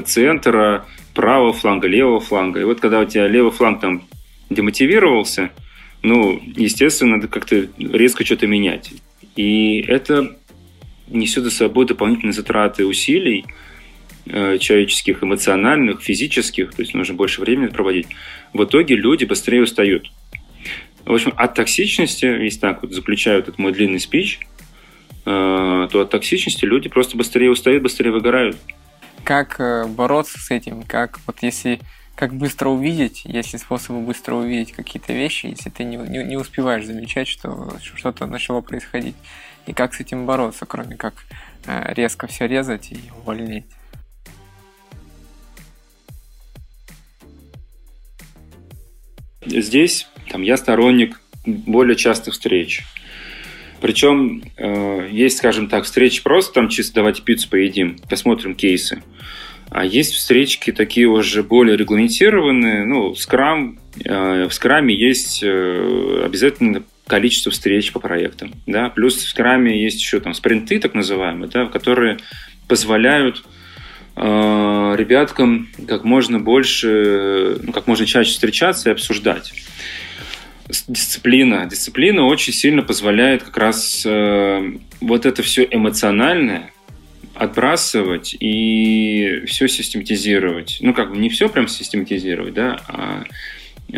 [0.04, 2.60] центра, правого фланга, левого фланга.
[2.60, 4.06] И вот когда у тебя левый фланг там
[4.48, 5.50] демотивировался,
[6.02, 8.92] ну, естественно, надо как-то резко что-то менять.
[9.34, 10.36] И это
[11.08, 13.44] несет за собой дополнительные затраты усилий
[14.26, 18.08] э, человеческих, эмоциональных, физических, то есть нужно больше времени проводить.
[18.52, 20.10] В итоге люди быстрее устают.
[21.04, 24.40] В общем, от токсичности, если так вот заключаю этот мой длинный спич–
[25.26, 28.56] то от токсичности люди просто быстрее устают, быстрее выгорают.
[29.24, 30.84] Как э, бороться с этим?
[30.84, 31.80] Как вот если
[32.14, 36.36] как быстро увидеть, есть ли способы быстро увидеть какие-то вещи, если ты не, не, не
[36.36, 39.16] успеваешь замечать, что что-то начало происходить.
[39.66, 41.14] И как с этим бороться, кроме как
[41.66, 43.66] э, резко все резать и увольнять?
[49.44, 52.84] Здесь там, я сторонник более частых встреч.
[53.86, 59.00] Причем э, есть, скажем так, встречи просто там чисто давайте пиццу поедим, посмотрим кейсы.
[59.70, 62.84] А есть встречки такие уже более регламентированные.
[62.84, 68.54] Ну, скрам, э, в скраме есть э, обязательно количество встреч по проектам.
[68.66, 68.88] Да?
[68.88, 72.18] Плюс в скраме есть еще там спринты, так называемые, да, которые
[72.66, 73.44] позволяют
[74.16, 79.52] э, ребяткам как можно больше, ну, как можно чаще встречаться и обсуждать
[80.88, 81.66] дисциплина.
[81.66, 86.72] Дисциплина очень сильно позволяет как раз э, вот это все эмоциональное
[87.34, 90.78] отбрасывать и все систематизировать.
[90.80, 93.24] Ну, как бы не все прям систематизировать, да, а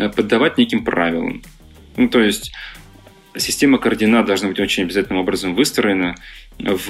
[0.09, 1.41] поддавать неким правилам.
[1.95, 2.51] Ну, то есть
[3.35, 6.15] система координат должна быть очень обязательным образом выстроена
[6.59, 6.87] в,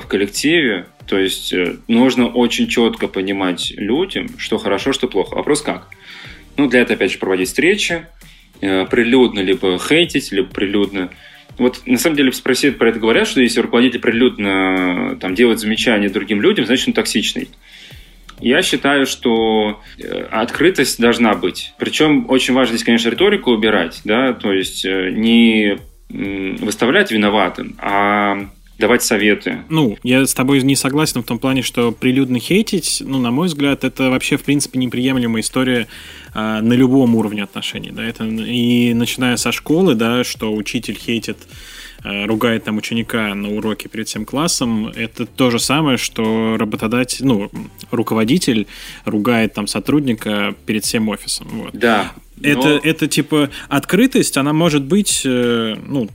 [0.00, 0.86] в коллективе.
[1.06, 5.34] То есть э, нужно очень четко понимать людям, что хорошо, что плохо.
[5.34, 5.88] Вопрос как?
[6.56, 8.23] Ну, для этого, опять же, проводить встречи, Э,
[8.60, 11.10] прилюдно либо хейтить, либо прилюдно
[11.58, 16.08] вот на самом деле спросили про это говорят, что если руководитель прилюдно там, делает замечания
[16.08, 17.48] другим людям, значит он токсичный.
[18.40, 21.72] Я считаю, что э, открытость должна быть.
[21.78, 25.78] Причем очень важно здесь, конечно, риторику убирать, да, то есть э, не
[26.08, 28.48] выставлять виноватым, а
[28.78, 29.58] давать советы.
[29.68, 33.46] Ну, я с тобой не согласен в том плане, что прилюдно хейтить, ну, на мой
[33.48, 35.86] взгляд, это вообще, в принципе, неприемлемая история
[36.34, 41.38] э, на любом уровне отношений, да, это и начиная со школы, да, что учитель хейтит
[42.02, 47.24] э, ругает там ученика на уроке перед всем классом, это то же самое, что работодатель,
[47.24, 47.50] ну,
[47.92, 48.66] руководитель
[49.04, 51.48] ругает там сотрудника перед всем офисом.
[51.50, 51.70] Вот.
[51.74, 52.12] Да.
[52.42, 52.80] Это, но...
[52.82, 56.08] это типа открытость, она может быть, э, ну,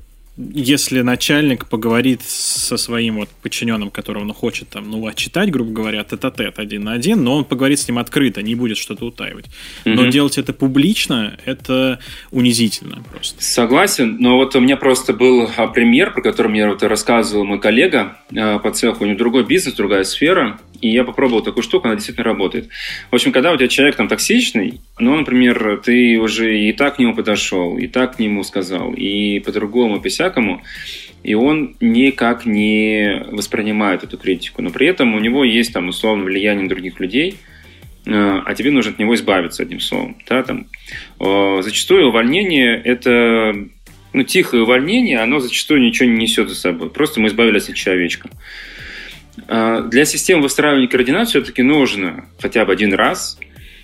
[0.53, 6.03] если начальник поговорит со своим вот подчиненным, которого он хочет там, ну, отчитать, грубо говоря,
[6.03, 9.45] тет-а-тет один на один, но он поговорит с ним открыто, не будет что-то утаивать.
[9.83, 9.93] Mm-hmm.
[9.93, 11.99] Но делать это публично, это
[12.31, 13.43] унизительно просто.
[13.43, 17.59] Согласен, но вот у меня просто был а, пример, про который мне вот рассказывал мой
[17.59, 21.87] коллега а, по цеху, у него другой бизнес, другая сфера, и я попробовал такую штуку,
[21.87, 22.69] она действительно работает.
[23.11, 26.99] В общем, когда у тебя человек там токсичный, ну, например, ты уже и так к
[26.99, 30.61] нему подошел, и так к нему сказал, и по-другому писяк, 2010-му,
[31.23, 34.61] и он никак не воспринимает эту критику.
[34.61, 37.37] Но при этом у него есть там условно влияние других людей,
[38.05, 40.17] э, а тебе нужно от него избавиться, одним словом.
[40.27, 40.67] Да, там.
[41.19, 43.53] Э, зачастую увольнение– это
[44.13, 46.89] ну, тихое увольнение, оно зачастую ничего не несет за собой.
[46.89, 48.29] Просто мы избавились от человечка.
[49.47, 53.37] Э, для систем выстраивания координат все-таки нужно хотя бы один раз,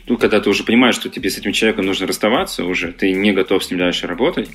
[0.07, 3.31] ну, когда ты уже понимаешь, что тебе с этим человеком нужно расставаться уже, ты не
[3.31, 4.49] готов с ним дальше работать,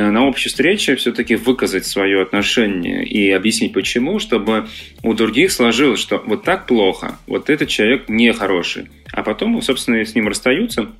[0.00, 4.68] на общей встрече все-таки выказать свое отношение и объяснить почему, чтобы
[5.02, 8.88] у других сложилось, что вот так плохо, вот этот человек нехороший.
[9.12, 10.90] А потом, собственно, с ним расстаются,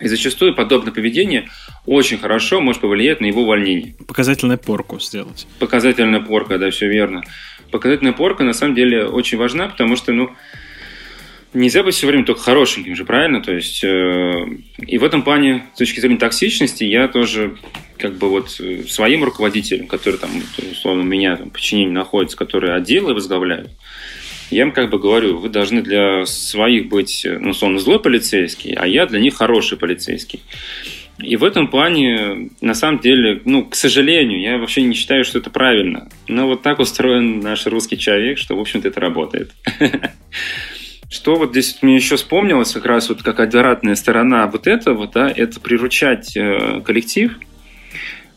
[0.00, 1.48] и зачастую подобное поведение
[1.84, 3.94] очень хорошо может повлиять на его увольнение.
[4.06, 5.46] Показательную порку сделать.
[5.58, 7.24] Показательная порка, да, все верно
[7.70, 10.30] показательная порка на самом деле очень важна, потому что, ну,
[11.54, 13.42] нельзя быть все время только хорошеньким же, правильно?
[13.42, 14.46] То есть, э,
[14.86, 17.56] и в этом плане, с точки зрения токсичности, я тоже
[17.98, 20.30] как бы вот э, своим руководителям, которые там,
[20.70, 23.70] условно, у меня там подчинение находится, которые отделы возглавляют,
[24.50, 28.72] я им как бы говорю, вы должны для своих быть, э, ну, условно, злой полицейский,
[28.74, 30.40] а я для них хороший полицейский.
[31.18, 35.38] И в этом плане, на самом деле, ну, к сожалению, я вообще не считаю, что
[35.38, 36.08] это правильно.
[36.28, 39.50] Но вот так устроен наш русский человек, что, в общем-то, это работает.
[41.28, 45.30] Что вот здесь мне еще вспомнилось, как раз вот как обратная сторона вот этого, да,
[45.30, 47.38] это приручать э, коллектив.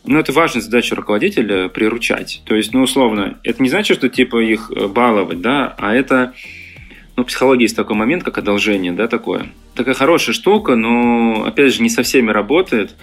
[0.04, 2.42] Ну, это важная задача руководителя– приручать.
[2.44, 6.34] То есть, ну, условно, это не значит, что типа их э, баловать, да, а это
[7.16, 9.46] ну, в психологии есть такой момент, как одолжение, да, такое.
[9.74, 12.94] Такая хорошая штука, но, опять же, не со всеми работает.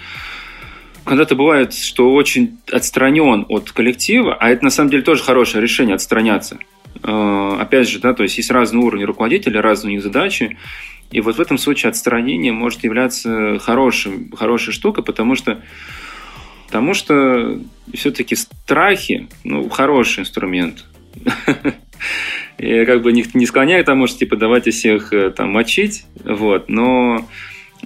[1.04, 5.96] Когда-то бывает, что очень отстранен от коллектива, а это на самом деле тоже хорошее решение
[5.96, 6.60] отстраняться.
[7.04, 10.58] Э, опять же, да, то есть есть разные уровни руководителя, разные у них задачи.
[11.12, 15.64] И вот в этом случае отстранение может являться хорошим, хорошей штукой, потому что,
[16.68, 17.60] потому что
[17.94, 20.86] все-таки страхи, ну, хороший инструмент.
[22.60, 26.70] Я как бы не, склоняю к тому, что типа давайте всех э, там мочить, вот,
[26.70, 27.26] но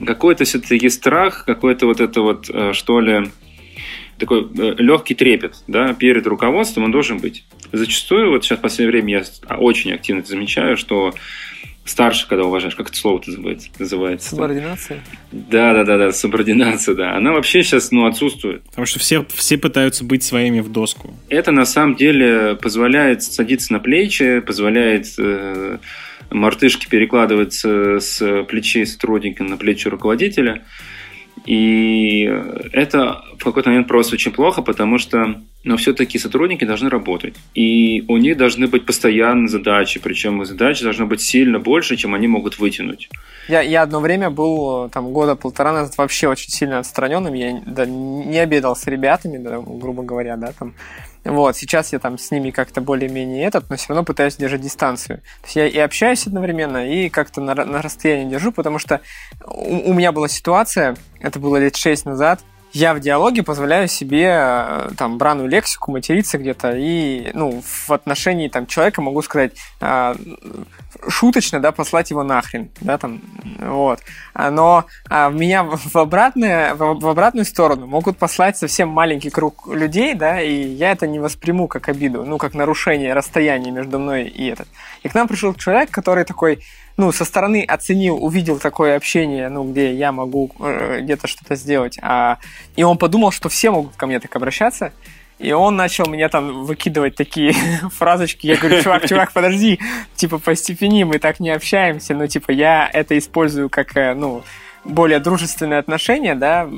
[0.06, 3.32] какой-то все-таки страх, какой-то вот это вот, э, что ли,
[4.18, 7.43] такой э, легкий трепет, да, перед руководством он должен быть.
[7.72, 11.14] Зачастую, вот сейчас в последнее время я очень активно замечаю, что
[11.86, 13.70] старше, когда уважаешь, как это слово называется?
[13.78, 15.03] называется Субординация?
[15.32, 17.16] Да, да, да, да, субординация, да.
[17.16, 18.64] Она вообще сейчас ну, отсутствует.
[18.64, 21.14] Потому что все, все пытаются быть своими в доску.
[21.30, 25.78] Это на самом деле позволяет садиться на плечи, позволяет э,
[26.30, 30.64] мартышки перекладывать с плечей сотрудника на плечи руководителя.
[31.46, 32.24] И
[32.72, 37.36] это в какой-то момент просто очень плохо, потому что но все-таки сотрудники должны работать.
[37.55, 42.28] И у них должны быть постоянные задачи, причем задачи должны быть сильно больше, чем они
[42.28, 43.09] могут вытянуть.
[43.47, 47.86] Я, я одно время был, там, года полтора назад вообще очень сильно отстраненным, я да,
[47.86, 50.76] не обедал с ребятами, да, грубо говоря, да, там,
[51.24, 55.20] вот, сейчас я там с ними как-то более-менее этот, но все равно пытаюсь держать дистанцию.
[55.41, 58.99] То есть я и общаюсь одновременно, и как-то на, на расстоянии держу, потому что
[59.45, 62.41] у, у меня была ситуация, это было лет шесть назад,
[62.74, 68.48] я в диалоге позволяю себе э, там браную лексику, материться где-то, и ну, в отношении
[68.48, 70.16] там, человека могу сказать э,
[71.08, 73.22] шуточно, да, послать его нахрен, да, там,
[73.60, 74.00] вот.
[74.34, 80.14] Но а, меня в, обратное, в, в обратную сторону могут послать совсем маленький круг людей,
[80.16, 84.48] да, и я это не восприму как обиду, ну, как нарушение расстояния между мной и
[84.48, 84.68] этот.
[85.04, 86.64] И к нам пришел человек, который такой,
[86.98, 91.98] ну, со стороны оценил, увидел такое общение, ну, где я могу э, где-то что-то сделать,
[92.02, 92.38] а,
[92.76, 94.94] и он подумал, что все могут ко мне так обращаться,
[95.39, 97.54] И он начал меня там выкидывать такие
[97.98, 98.48] фразочки.
[98.48, 99.80] Я говорю, чувак, чувак, подожди,
[100.16, 102.14] типа, постепени, мы так не общаемся.
[102.14, 104.44] Ну, типа, я это использую как, э, ну,
[104.86, 106.70] более дружественные отношения, да,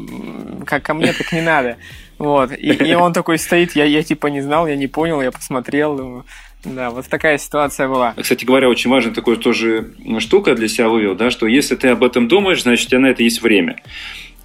[0.65, 1.77] как ко мне, так не надо.
[2.17, 2.51] Вот.
[2.51, 5.97] И, и он такой стоит, я, я типа не знал, я не понял, я посмотрел,
[5.97, 6.25] думаю,
[6.65, 8.13] да, вот такая ситуация была.
[8.19, 12.03] Кстати говоря, очень важная такой тоже штука для себя вывел, да, что если ты об
[12.03, 13.77] этом думаешь, значит, у тебя на это есть время.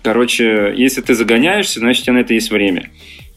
[0.03, 2.91] Короче, если ты загоняешься, значит, у тебя на это есть время.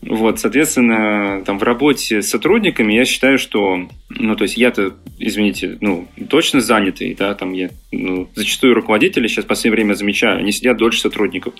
[0.05, 5.77] Вот, соответственно, там в работе с сотрудниками я считаю, что, ну, то есть я-то, извините,
[5.79, 10.51] ну, точно занятый, да, там я, ну, зачастую руководители сейчас в последнее время замечаю, они
[10.51, 11.53] сидят дольше сотрудников.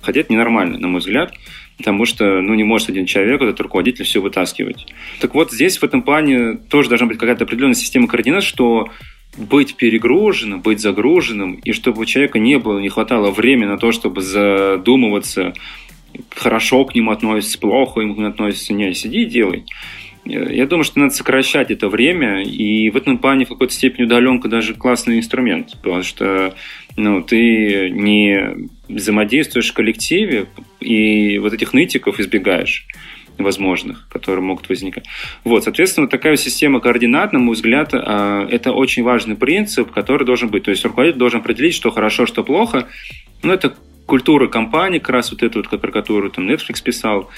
[0.00, 1.34] Хотя это ненормально, на мой взгляд,
[1.76, 4.86] потому что, ну, не может один человек, этот руководитель, все вытаскивать.
[5.20, 8.88] Так вот, здесь в этом плане тоже должна быть какая-то определенная система координат, что
[9.36, 13.92] быть перегруженным, быть загруженным, и чтобы у человека не было, не хватало времени на то,
[13.92, 15.52] чтобы задумываться,
[16.34, 19.64] хорошо к нему относится, плохо ему относится, не, сиди и делай.
[20.24, 24.48] Я думаю, что надо сокращать это время, и в этом плане в какой-то степени удаленка
[24.48, 26.54] даже классный инструмент, потому что
[26.96, 30.46] ну, ты не взаимодействуешь в коллективе,
[30.80, 32.86] и вот этих нытиков избегаешь
[33.38, 35.04] возможных, которые могут возникать.
[35.44, 40.48] Вот, соответственно, такая система координат, на мой взгляд, а, это очень важный принцип, который должен
[40.48, 40.64] быть.
[40.64, 42.88] То есть руководитель должен определить, что хорошо, что плохо.
[43.42, 43.74] Но это
[44.06, 47.28] культура компании, как раз вот эту вот, про которую там Netflix писал.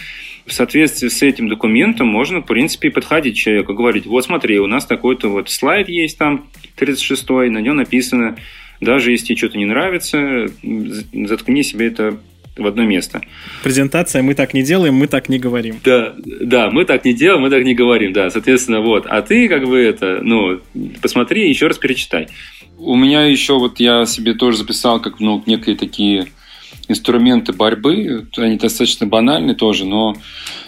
[0.46, 4.66] В соответствии с этим документом можно, в принципе, подходить к человеку, говорить, вот смотри, у
[4.66, 6.46] нас такой-то вот слайд есть там,
[6.78, 8.36] 36-й, на нем написано,
[8.80, 10.46] даже если тебе что-то не нравится,
[11.12, 12.18] заткни себе это
[12.56, 13.20] в одно место.
[13.62, 15.76] Презентация мы так не делаем, мы так не говорим.
[15.84, 19.06] Да, да, мы так не делаем, мы так не говорим, да, соответственно, вот.
[19.06, 20.60] А ты как бы это, ну,
[21.00, 22.28] посмотри, еще раз перечитай.
[22.78, 26.28] У меня еще вот я себе тоже записал как, ну, некие такие
[26.88, 30.16] инструменты борьбы, они достаточно банальны тоже, но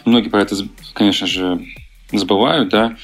[0.04, 0.56] многие про это,
[0.92, 1.64] конечно же,
[2.12, 2.96] забывают, да.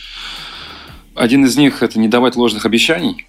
[1.14, 3.26] Один из них– это не давать ложных обещаний,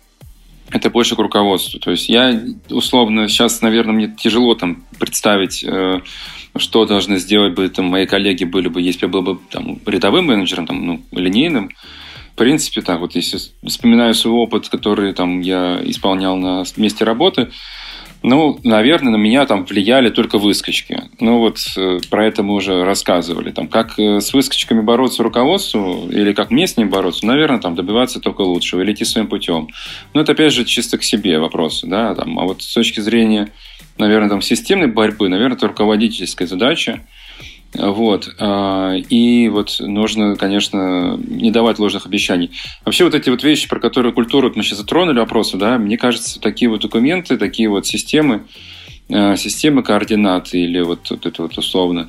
[0.69, 1.79] это больше к руководству.
[1.79, 6.01] То есть я условно сейчас, наверное, мне тяжело там представить, э,
[6.57, 10.25] что должны сделать бы там мои коллеги были бы, если я был бы там рядовым
[10.25, 11.71] менеджером, там, ну, линейным.
[12.33, 17.49] В принципе, так вот, если вспоминаю свой опыт, который там я исполнял на месте работы,
[18.24, 21.03] ну, наверное, на меня там влияли только выскочки.
[21.20, 23.51] Ну, вот э, про это мы уже рассказывали.
[23.51, 27.76] Там, как э, с выскочками бороться руководству или как мне с ним бороться, наверное, там
[27.76, 29.70] добиваться только лучшего или идти своим путем.
[30.13, 31.84] Но это, опять же, чисто к себе вопрос.
[31.84, 32.15] Да?
[32.15, 33.51] Там, а вот с точки зрения,
[33.97, 37.01] наверное, там, системной борьбы, наверное, это руководительская задача.
[37.74, 38.30] Вот.
[38.39, 42.51] А, и вот нужно, конечно, не давать ложных обещаний.
[42.86, 46.39] Вообще вот эти вот вещи, про которые культуру мы сейчас затронули вопросы, да, мне кажется,
[46.39, 48.45] такие вот документы, такие вот системы,
[49.09, 52.07] а, системы координат или вот, вот это вот условно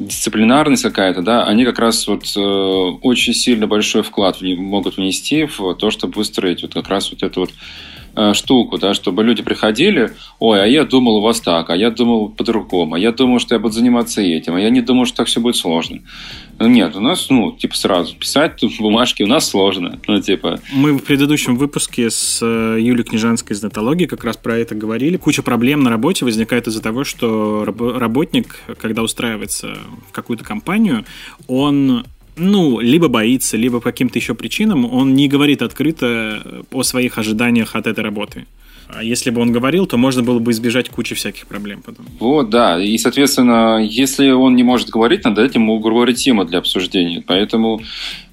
[0.00, 5.74] дисциплинарность какая-то, да, они как раз вот э, очень сильно большой вклад могут внести в
[5.74, 7.50] то, чтобы выстроить вот как раз вот это вот
[8.34, 12.28] штуку, да, чтобы люди приходили, ой, а я думал у вас так, а я думал
[12.28, 15.26] по-другому, а я думал, что я буду заниматься этим, а я не думал, что так
[15.28, 16.00] все будет сложно.
[16.58, 20.60] Ну, нет, у нас, ну, типа сразу, писать бумажки у нас сложно, ну, типа...
[20.72, 25.16] Мы в предыдущем выпуске с э, Юлей Книжанской из Датологии как раз про это говорили.
[25.16, 31.04] Куча проблем на работе возникает из-за того, что работник, когда устраивается в какую-то компанию,
[31.46, 32.04] он
[32.40, 37.76] ну, либо боится, либо по каким-то еще причинам он не говорит открыто о своих ожиданиях
[37.76, 38.46] от этой работы.
[38.92, 42.06] А если бы он говорил, то можно было бы избежать кучи всяких проблем потом.
[42.18, 42.82] Вот, да.
[42.82, 47.22] И, соответственно, если он не может говорить, надо дать ему, грубо говоря, для обсуждения.
[47.24, 47.80] Поэтому,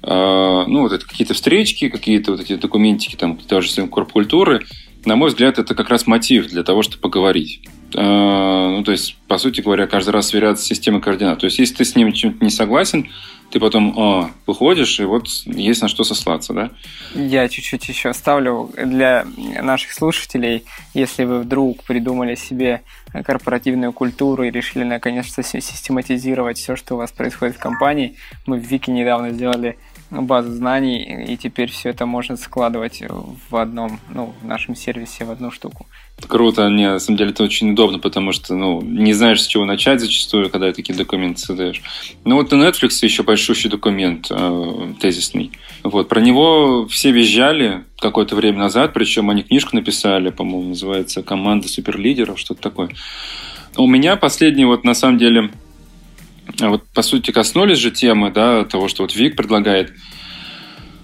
[0.02, 4.64] э, ну, вот это какие-то встречки, какие-то вот эти документики, там, даже корпкультуры,
[5.04, 7.60] на мой взгляд, это как раз мотив для того, чтобы поговорить.
[7.94, 11.38] Э, ну, то есть, по сути говоря, каждый раз сверяться с системой координат.
[11.38, 13.08] То есть, если ты с ним чем-то не согласен,
[13.50, 16.70] ты потом о, выходишь, и вот есть на что сослаться, да?
[17.14, 19.26] Я чуть-чуть еще оставлю для
[19.62, 22.82] наших слушателей, если вы вдруг придумали себе
[23.24, 28.16] корпоративную культуру и решили наконец-то систематизировать все, что у вас происходит в компании.
[28.44, 29.78] Мы в Вики недавно сделали
[30.10, 33.02] базу знаний, и теперь все это можно складывать
[33.50, 35.86] в одном, ну, в нашем сервисе в одну штуку.
[36.26, 39.64] Круто, не, на самом деле это очень удобно, потому что, ну, не знаешь, с чего
[39.64, 41.82] начать зачастую, когда такие документы создаешь.
[42.24, 45.52] Ну, вот на Netflix еще большущий документ э, тезисный.
[45.84, 51.68] Вот, про него все визжали какое-то время назад, причем они книжку написали, по-моему, называется «Команда
[51.68, 52.90] суперлидеров», что-то такое.
[53.76, 55.50] У меня последний вот, на самом деле,
[56.60, 59.92] вот, по сути, коснулись же темы, да, того, что вот Вик предлагает.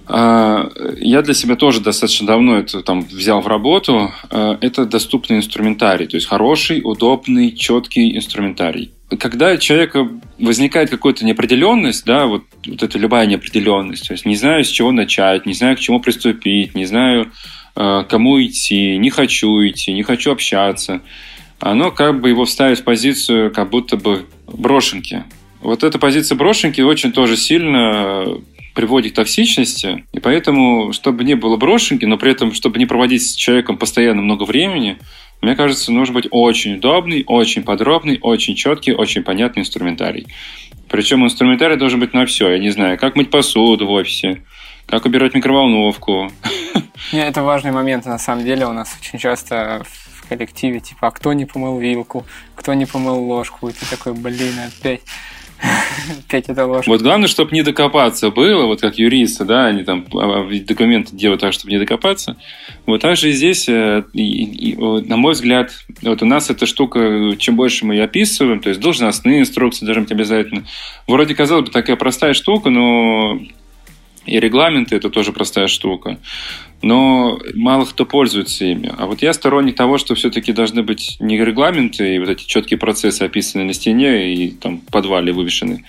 [0.07, 4.13] А, я для себя тоже достаточно давно это там взял в работу.
[4.31, 8.93] А, это доступный инструментарий, то есть хороший, удобный, четкий инструментарий.
[9.19, 14.35] когда у человека возникает какая-то неопределенность, да, вот, вот эта любая неопределенность, то есть не
[14.35, 17.31] знаю, с чего начать, не знаю, к чему приступить, не знаю,
[17.77, 21.01] э, кому идти, не хочу идти, не хочу общаться,
[21.61, 25.25] оно как бы его вставит в позицию как будто бы брошенки.
[25.65, 28.27] Вот эта позиция брошенки очень тоже сильно
[28.75, 33.23] приводит к токсичности, и поэтому, чтобы не было брошенки, но при этом, чтобы не проводить
[33.23, 34.99] с человеком постоянно много времени,
[35.41, 40.27] мне кажется, нужно быть очень удобный, очень подробный, очень четкий, очень понятный инструментарий.
[40.89, 42.51] Причем инструментарий должен быть на все.
[42.51, 44.43] Я не знаю, как мыть посуду в офисе,
[44.87, 46.31] как убирать микроволновку.
[47.13, 48.67] Это важный момент, на самом деле.
[48.67, 49.83] У нас очень часто
[50.15, 54.13] в коллективе, типа, а кто не помыл вилку, кто не помыл ложку, и ты такой,
[54.13, 55.01] блин, опять.
[56.57, 56.87] Ложь.
[56.87, 61.17] Вот главное, чтобы не докопаться было, вот как юристы, да, они там а, а, документы
[61.17, 62.37] делают так, чтобы не докопаться.
[62.87, 66.67] Вот так же и здесь, э, и, и, на мой взгляд, вот у нас эта
[66.67, 70.65] штука, чем больше мы ее описываем, то есть должностные инструкции должны быть обязательно.
[71.07, 73.41] Вроде, казалось бы, такая простая штука, но
[74.27, 76.19] и регламенты– это тоже простая штука
[76.85, 78.93] но мало кто пользуется ими.
[78.99, 82.79] А вот я сторонник того, что все-таки должны быть не регламенты и вот эти четкие
[82.79, 85.85] процессы описаны на стене и там подвале вывешены,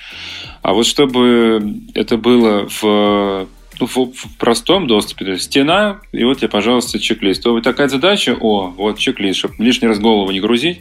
[0.62, 5.26] а вот чтобы это было в ну, в, простом доступе.
[5.26, 7.44] То есть стена, и вот тебе, пожалуйста, чек-лист.
[7.44, 10.80] Вот такая задача, о, вот чек-лист, чтобы лишний раз голову не грузить,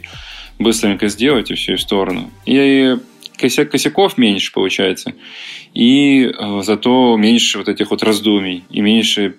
[0.59, 2.31] быстренько сделать и все в сторону.
[2.45, 2.95] И
[3.37, 5.13] косяк, косяков меньше получается.
[5.73, 9.35] И э, зато меньше вот этих вот раздумий и меньше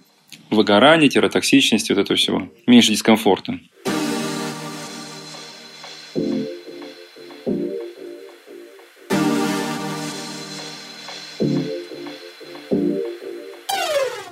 [0.50, 2.48] выгорания, тиратоксичности, вот этого всего.
[2.66, 3.58] Меньше дискомфорта.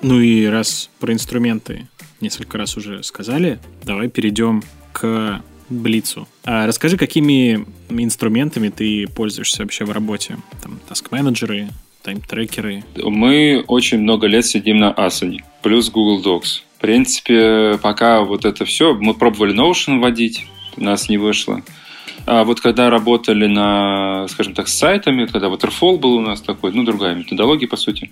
[0.06, 1.88] Ну и раз про инструменты
[2.20, 4.62] несколько раз уже сказали, давай перейдем
[4.92, 6.28] к Блицу.
[6.44, 10.36] А расскажи, какими инструментами ты пользуешься вообще в работе?
[10.62, 11.68] Там, таск-менеджеры,
[12.02, 12.84] тайм-трекеры?
[12.96, 16.62] Мы очень много лет сидим на Asana, плюс Google Docs.
[16.76, 20.46] В принципе, пока вот это все, мы пробовали Notion вводить,
[20.76, 21.62] у нас не вышло.
[22.26, 26.72] А вот когда работали на, скажем так, с сайтами, когда Waterfall был у нас такой,
[26.72, 28.10] ну, другая методология, по сути,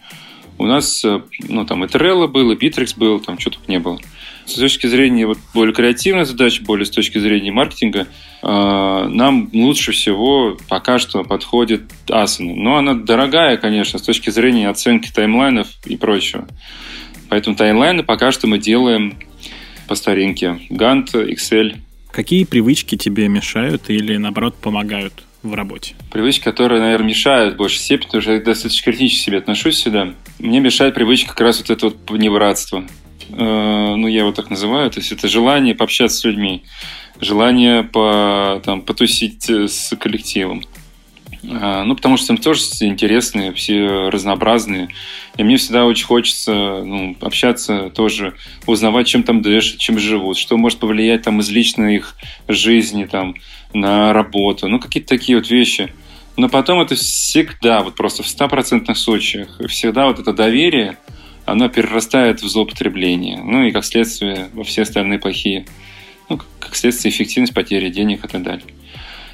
[0.59, 1.05] у нас,
[1.49, 3.99] ну, там и Trello был, и Bittrex был, там что только не было.
[4.45, 8.07] С точки зрения вот, более креативной задачи, более с точки зрения маркетинга,
[8.43, 8.47] э,
[9.09, 12.55] нам лучше всего пока что подходит Asana.
[12.55, 16.47] Но она дорогая, конечно, с точки зрения оценки таймлайнов и прочего.
[17.29, 19.17] Поэтому таймлайны пока что мы делаем
[19.87, 20.61] по старинке.
[20.71, 21.77] Gantt, Excel.
[22.11, 25.95] Какие привычки тебе мешают или, наоборот, помогают в работе?
[26.11, 29.77] Привычки, которые, наверное, мешают в большей степени, потому что я достаточно критически к себе отношусь
[29.77, 30.15] всегда.
[30.39, 32.85] Мне мешает привычка как раз вот это вот поневратство.
[33.31, 36.65] Э, ну, я его так называю, то есть это желание пообщаться с людьми,
[37.21, 40.65] желание по, там, потусить э, с коллективом.
[41.43, 44.89] Э, ну, потому что там тоже интересные, все разнообразные.
[45.37, 48.35] И мне всегда очень хочется ну, общаться тоже,
[48.67, 52.17] узнавать, чем там дышат, чем живут, что может повлиять там из личной их
[52.49, 53.35] жизни там,
[53.75, 54.69] на работу.
[54.69, 55.93] Ну, какие-то такие вот вещи.
[56.37, 60.99] Но потом это всегда, вот просто в стопроцентных случаях, всегда вот это доверие–
[61.45, 63.39] оно перерастает в злоупотребление.
[63.43, 65.67] Ну и как следствие во все остальные плохие,
[66.29, 68.67] ну, как следствие эффективность потери денег и так далее.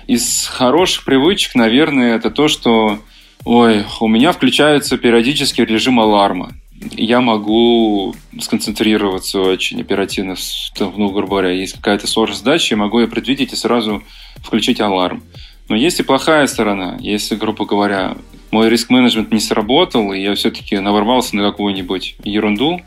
[0.07, 2.99] Из хороших привычек, наверное, это то, что
[3.45, 6.53] ой, у меня включается периодически режим аларма.
[6.93, 10.37] Я могу сконцентрироваться очень оперативно,
[10.79, 14.03] ну, грубо говоря, есть какая-то сложная задача, я могу ее предвидеть и сразу
[14.37, 15.25] включить аларм.
[15.69, 16.97] Но есть и плохая сторона.
[17.01, 18.17] Если, грубо говоря,
[18.51, 22.81] мой риск-менеджмент не сработал, и я все-таки наворвался на какую-нибудь ерунду,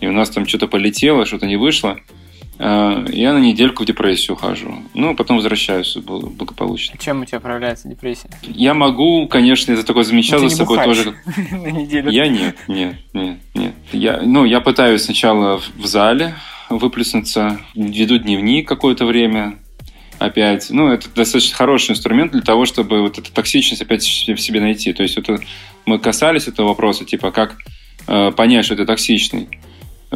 [0.00, 1.98] и у нас там что-то полетело, что-то не вышло,
[2.58, 4.82] я на недельку в депрессию ухожу.
[4.94, 6.98] Ну, потом возвращаюсь благополучно.
[6.98, 8.30] Чем у тебя проявляется депрессия?
[8.42, 11.14] Я могу, конечно, я за такое замечал за собой тоже.
[11.50, 12.10] на неделю?
[12.10, 13.74] Я нет, нет, нет, нет.
[13.92, 16.34] Я, ну, я пытаюсь сначала в зале
[16.68, 19.58] выплеснуться, веду дневник какое-то время,
[20.18, 20.70] опять.
[20.70, 24.92] Ну, это достаточно хороший инструмент для того, чтобы вот эту токсичность опять в себе найти.
[24.92, 25.38] То есть это,
[25.84, 27.56] мы касались этого вопроса, типа, как
[28.06, 29.48] э, понять, что ты токсичный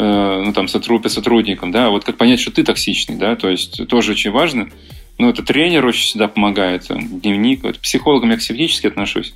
[0.00, 4.12] ну, там, сотруд, сотрудникам, да, вот как понять, что ты токсичный, да, то есть тоже
[4.12, 4.70] очень важно.
[5.18, 9.34] Ну, это тренер очень всегда помогает, дневник, вот, к психологам я скептически отношусь.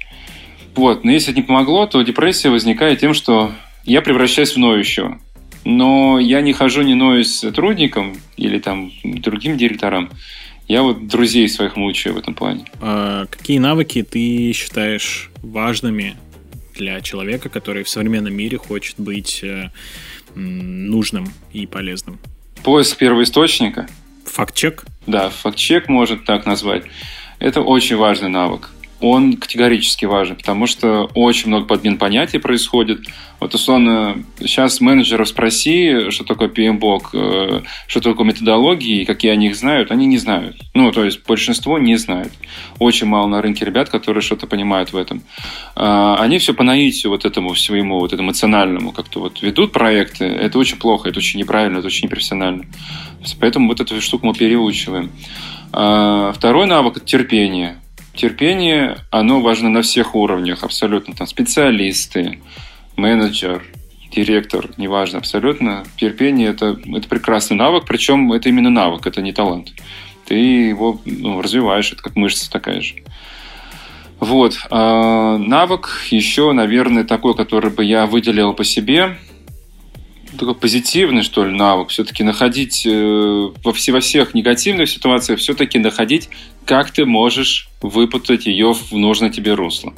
[0.74, 3.52] Вот, но если это не помогло, то депрессия возникает тем, что
[3.84, 5.20] я превращаюсь в ноющего.
[5.64, 10.10] Но я не хожу, не ноюсь сотрудникам или там другим директорам.
[10.68, 12.64] Я вот друзей своих мучаю в этом плане.
[12.80, 16.16] А какие навыки ты считаешь важными
[16.74, 19.70] для человека, который в современном мире хочет быть э,
[20.34, 22.18] нужным и полезным?
[22.62, 23.88] Поиск первоисточника.
[24.26, 24.84] Факт-чек?
[25.06, 26.84] Да, факт-чек может так назвать.
[27.38, 28.73] Это очень важный навык
[29.04, 33.00] он категорически важен, потому что очень много подмен понятий происходит.
[33.38, 39.56] Вот, условно, сейчас менеджеров спроси, что такое PMBOK, э, что такое методологии, какие они их
[39.56, 40.56] знают, они не знают.
[40.72, 42.32] Ну, то есть большинство не знают.
[42.78, 45.22] Очень мало на рынке ребят, которые что-то понимают в этом.
[45.76, 50.24] А, они все по наитию вот этому своему, вот эмоциональному как-то вот ведут проекты.
[50.24, 52.64] Это очень плохо, это очень неправильно, это очень непрофессионально.
[53.38, 55.10] Поэтому вот эту штуку мы переучиваем.
[55.72, 57.76] А, второй навык– терпение
[58.14, 61.14] терпение, оно важно на всех уровнях, абсолютно.
[61.14, 62.40] Там специалисты,
[62.96, 63.64] менеджер,
[64.10, 65.84] директор, неважно, абсолютно.
[65.96, 69.72] Терпение это, это прекрасный навык, причем это именно навык, это не талант.
[70.26, 72.94] Ты его ну, развиваешь, это как мышца такая же.
[74.20, 74.56] Вот.
[74.70, 79.18] А навык еще, наверное, такой, который бы я выделил по себе,
[80.38, 81.88] такой позитивный, что ли, навык.
[81.88, 86.28] Все-таки находить э, во, во всех негативных ситуациях, все-таки находить,
[86.64, 89.94] как ты можешь выпутать ее в нужное тебе русло.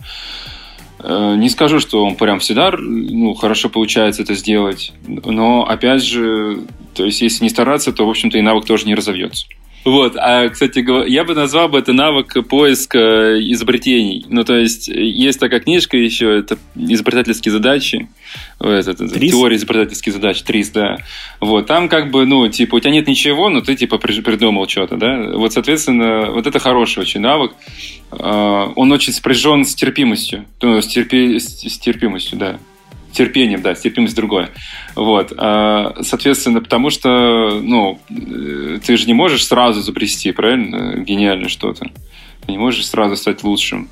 [0.99, 6.63] Э, не скажу, что он прям всегда ну, хорошо получается это сделать, но опять же,
[6.95, 9.47] то есть если не стараться, то, в общем-то, и навык тоже не разовьется.
[9.87, 14.27] Вот, а, кстати, я бы назвал бы это навык поиска изобретений.
[14.29, 18.09] Ну, то есть, есть такая книжка еще, это изобретательские задачи.
[18.59, 20.97] Это, это, теория изобретательских задач, ТРИС, да.
[21.41, 24.97] Вот, там как бы, ну, типа, у тебя нет ничего, но ты, типа, придумал что-то,
[24.97, 25.31] да.
[25.35, 27.53] Вот, соответственно, вот это хороший очень навык.
[28.11, 30.47] А, он очень спряжен с терпимостью.
[30.63, 31.39] Ну, с, терпи...
[31.39, 32.59] с терпимостью, да
[33.17, 34.51] терпением, да, терпимость другое.
[34.95, 35.33] Вот.
[35.37, 41.87] А, соответственно, потому что, ну, э, ты же не можешь сразу изобрести, правильно, гениально что-то.
[42.45, 43.89] Ты не можешь сразу стать лучшим.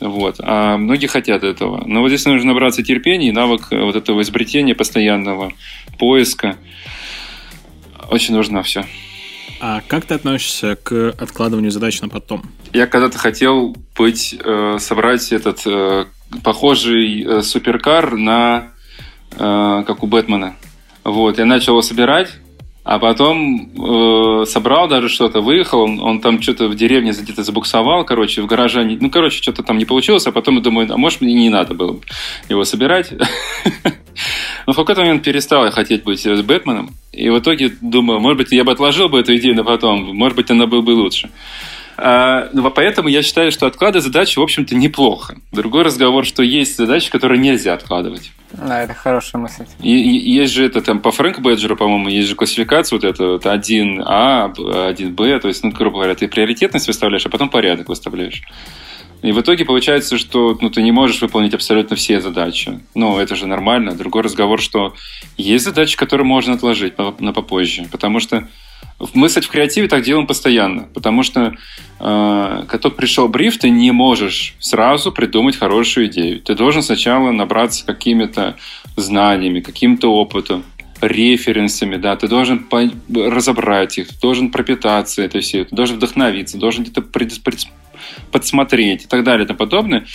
[0.00, 0.36] Вот.
[0.40, 1.84] А многие хотят этого.
[1.86, 5.52] Но вот здесь нужно набраться терпения и навык вот этого изобретения постоянного,
[5.98, 6.56] поиска.
[8.10, 8.84] Очень нужно все.
[9.60, 12.42] А как ты относишься к откладыванию задач на потом?
[12.72, 16.06] Я когда-то хотел быть, э, собрать этот э,
[16.42, 18.72] похожий э, суперкар на
[19.32, 20.56] э, как у Бэтмена.
[21.04, 22.30] Вот, я начал его собирать,
[22.84, 28.04] а потом э, собрал даже что-то, выехал, он, он там что-то в деревне где-то забуксовал,
[28.04, 31.22] короче, в гараже, ну, короче, что-то там не получилось, а потом я думаю, а может,
[31.22, 31.98] мне не надо было
[32.50, 33.10] его собирать.
[34.66, 38.38] Но в какой-то момент перестал я хотеть быть с Бэтменом, и в итоге думаю, может
[38.38, 41.30] быть, я бы отложил бы эту идею на потом, может быть, она бы лучше.
[41.96, 45.36] А, ну, поэтому я считаю, что откладывать задачи, в общем-то, неплохо.
[45.52, 48.32] Другой разговор, что есть задачи, которые нельзя откладывать.
[48.52, 49.64] Да, это хорошая мысль.
[49.80, 53.26] И, и есть же это там по Фрэнк Бэджеру, по-моему, есть же классификация вот эта
[53.26, 58.42] вот 1А, 1Б, то есть, ну, грубо говоря, ты приоритетность выставляешь, а потом порядок выставляешь.
[59.24, 62.80] И в итоге получается, что ну, ты не можешь выполнить абсолютно все задачи.
[62.94, 63.94] Ну, это же нормально.
[63.94, 64.94] Другой разговор, что
[65.38, 67.86] есть задачи, которые можно отложить на попозже.
[67.90, 68.46] Потому что
[69.12, 71.54] мы, кстати, в креативе так делаем постоянно, потому что
[72.00, 76.40] э, когда пришел бриф, ты не можешь сразу придумать хорошую идею.
[76.40, 78.56] Ты должен сначала набраться какими-то
[78.96, 80.64] знаниями, каким-то опытом,
[81.00, 86.58] референсами, да, ты должен по- разобрать их, ты должен пропитаться этой всей, ты должен вдохновиться,
[86.58, 87.66] должен где-то пред- пред-
[88.30, 90.06] подсмотреть и так далее и тому подобное.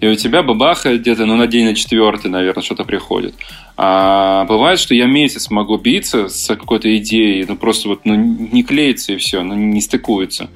[0.00, 3.34] И у тебя бабаха где-то ну, на день на четвертый, наверное, что-то приходит.
[3.76, 8.62] А бывает, что я месяц могу биться с какой-то идеей, ну просто вот ну, не
[8.62, 10.50] клеится и все, ну не стыкуется.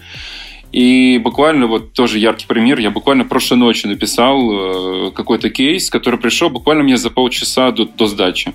[0.73, 2.79] И буквально вот тоже яркий пример.
[2.79, 7.87] Я буквально прошлой ночью написал э, какой-то кейс, который пришел буквально мне за полчаса до,
[7.87, 8.55] до сдачи.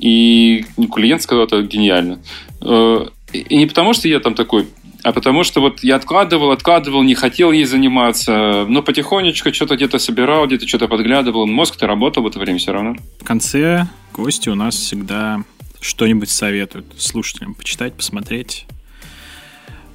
[0.00, 2.20] И клиент сказал, это гениально.
[2.60, 4.66] Э, и не потому, что я там такой
[5.04, 9.98] а потому что вот я откладывал, откладывал, не хотел ей заниматься, но потихонечку что-то где-то
[9.98, 11.46] собирал, где-то что-то подглядывал.
[11.46, 12.96] Мозг-то работал в это время все равно.
[13.20, 15.44] В конце гости у нас всегда
[15.80, 18.66] что-нибудь советуют слушателям почитать, посмотреть,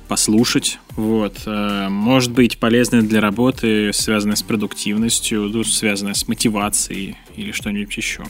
[0.07, 0.79] послушать.
[0.91, 1.41] Вот.
[1.45, 7.95] Э, может быть полезное для работы, связанное с продуктивностью, ну, связанное с мотивацией или что-нибудь
[7.97, 8.23] еще.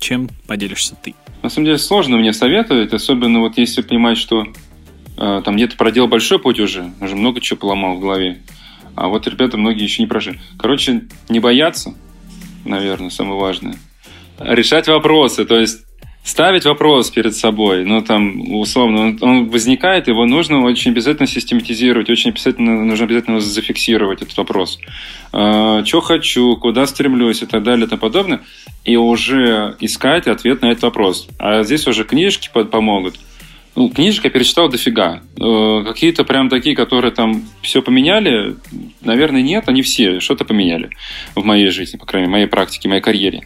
[0.00, 1.14] Чем поделишься ты?
[1.42, 4.46] На самом деле сложно мне советовать, особенно вот если понимать, что
[5.18, 8.38] там где-то проделал большой путь уже, уже много чего поломал в голове.
[8.94, 10.40] А вот ребята многие еще не прожили.
[10.58, 11.94] Короче, не бояться,
[12.64, 13.76] наверное, самое важное.
[14.40, 15.84] Решать вопросы, то есть
[16.28, 22.10] ставить вопрос перед собой, ну, там, условно, он, он возникает, его нужно очень обязательно систематизировать,
[22.10, 24.78] очень обязательно, нужно обязательно зафиксировать этот вопрос.
[25.32, 28.40] Э, что хочу, куда стремлюсь и так далее и тому подобное,
[28.84, 31.28] и уже искать ответ на этот вопрос.
[31.38, 33.18] А здесь уже книжки помогут,
[33.78, 35.22] ну, книжек я перечитал дофига.
[35.40, 38.56] Э, какие-то прям такие, которые там все поменяли,
[39.02, 40.90] наверное, нет, они все что-то поменяли
[41.36, 43.42] в моей жизни, по крайней мере, в моей практике, в моей карьере.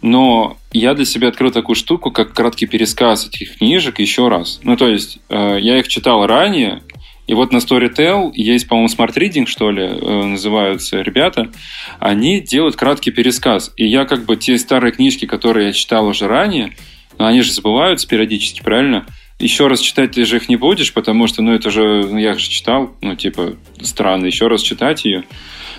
[0.00, 4.58] Но я для себя открыл такую штуку, как краткий пересказ этих книжек еще раз.
[4.64, 6.82] Ну, то есть, э, я их читал ранее,
[7.28, 11.52] И вот на Storytel есть, по-моему, Smart Reading, что ли, э, называются ребята.
[12.00, 13.72] Они делают краткий пересказ.
[13.76, 16.72] И я как бы те старые книжки, которые я читал уже ранее,
[17.18, 19.06] они же забываются периодически, правильно?
[19.42, 22.34] Еще раз читать ты же их не будешь, потому что, ну, это же, ну, я
[22.34, 25.24] же читал, ну, типа, странно, еще раз читать ее.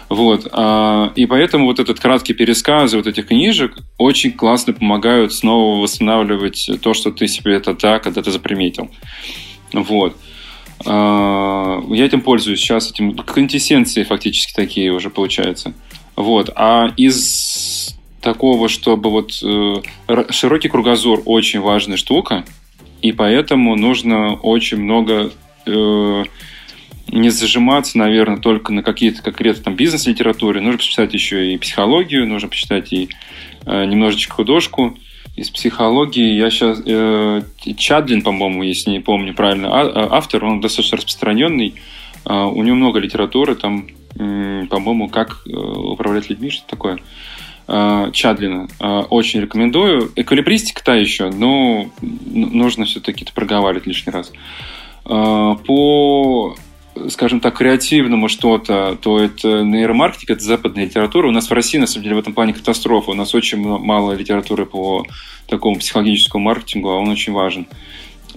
[0.09, 0.49] Вот.
[0.51, 6.69] А, и поэтому вот этот краткий пересказ вот этих книжек очень классно помогают снова восстанавливать
[6.81, 8.91] то, что ты себе это да, когда ты заприметил.
[9.71, 10.17] Вот.
[10.85, 15.73] А, я этим пользуюсь сейчас, этим квинтэссенции фактически такие уже получаются.
[16.17, 16.49] Вот.
[16.57, 19.75] А из такого, чтобы вот э,
[20.31, 22.43] широкий кругозор очень важная штука,
[23.03, 25.29] и поэтому нужно очень много
[25.65, 26.23] э,
[27.09, 30.61] не зажиматься, наверное, только на какие-то конкретно там бизнес-литературе.
[30.61, 33.09] Нужно почитать еще и психологию, нужно почитать и
[33.65, 34.97] э, немножечко художку.
[35.35, 36.81] Из психологии я сейчас...
[36.85, 37.41] Э,
[37.75, 41.75] Чадлин, по-моему, если не помню правильно, а, а, автор, он достаточно распространенный.
[42.25, 46.99] Э, у него много литературы, там, э, по-моему, как э, управлять людьми, что такое.
[47.67, 48.67] Э, Чадлина.
[48.79, 50.11] Э, очень рекомендую.
[50.15, 54.31] Эквилибристика та еще, но нужно все-таки это проговаривать лишний раз.
[55.05, 56.55] Э, по
[57.09, 61.27] скажем так, креативному что-то, то это нейромаркетинг, это западная литература.
[61.27, 63.09] У нас в России, на самом деле, в этом плане катастрофа.
[63.09, 65.03] У нас очень мало литературы по
[65.47, 67.67] такому психологическому маркетингу, а он очень важен.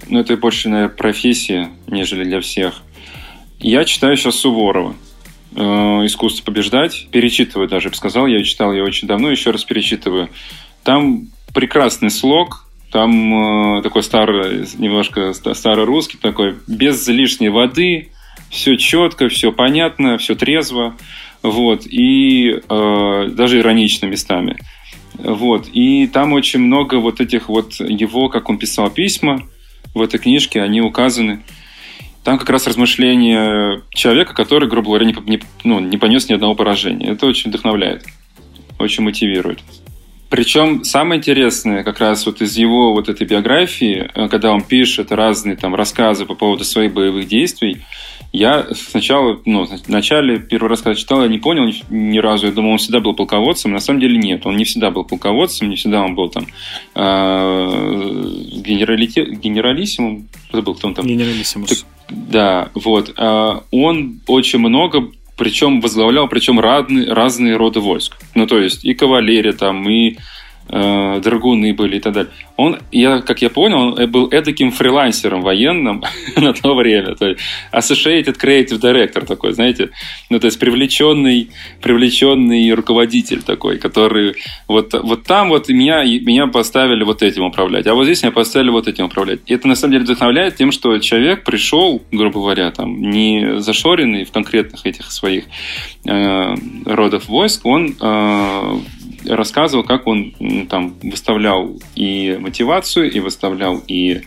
[0.09, 2.81] Но это больше, наверное, профессия, нежели для всех.
[3.59, 4.95] Я читаю сейчас Суворова.
[5.55, 7.07] Э, «Искусство побеждать».
[7.11, 8.27] Перечитываю даже, я бы сказал.
[8.27, 10.29] Я читал ее очень давно, еще раз перечитываю.
[10.83, 18.09] Там прекрасный слог, там э, такой старый, немножко старый русский такой, без лишней воды,
[18.49, 20.95] все четко, все понятно, все трезво,
[21.41, 24.57] вот, и э, даже иронично местами.
[25.15, 29.41] Вот, и там очень много вот этих вот его, как он писал письма
[29.93, 31.43] в этой книжке, они указаны.
[32.27, 36.55] Там как раз размышления человека, который, грубо говоря, не, не, ну, не понес ни одного
[36.55, 37.11] поражения.
[37.11, 38.03] Это очень вдохновляет,
[38.79, 39.59] очень мотивирует.
[40.29, 45.13] Причем самое интересное как раз вот из его вот этой биографии, э, когда он пишет
[45.13, 47.85] разные там рассказы по поводу своих боевых действий,
[48.31, 52.47] я сначала, ну, в начале первый раз, когда читал, я не понял ни, ни разу.
[52.47, 53.71] Я думал, он всегда был полководцем.
[53.71, 54.45] На самом деле нет.
[54.45, 56.45] Он не всегда был полководцем, не всегда он был там
[56.95, 57.01] э,
[58.51, 60.27] генералите, генералиссимум.
[60.51, 61.07] Забыл, кто он там.
[61.07, 61.69] Генералиссимус.
[61.69, 63.13] Так, да, вот.
[63.17, 68.17] Э, он очень много причем возглавлял, причем разные, разные роды войск.
[68.33, 70.17] Ну, то есть и кавалерия там, и
[70.69, 72.31] э, драгуны были и так далее.
[72.55, 76.03] Он, я, как я понял, он был эдаким фрилансером военным
[76.35, 77.15] на то время.
[77.15, 77.39] То есть
[77.71, 79.89] Associated Creative Director такой, знаете,
[80.29, 81.49] ну, то есть привлеченный,
[81.81, 84.35] привлеченный руководитель такой, который
[84.67, 88.69] вот, вот там вот меня, меня поставили вот этим управлять, а вот здесь меня поставили
[88.69, 89.39] вот этим управлять.
[89.45, 94.25] И это на самом деле вдохновляет тем, что человек пришел, грубо говоря, там, не зашоренный
[94.25, 95.45] в конкретных этих своих
[96.05, 96.55] э,
[96.85, 98.79] родов войск, он э,
[99.27, 100.33] рассказывал, как он
[100.69, 104.21] там выставлял и мотивацию, и выставлял и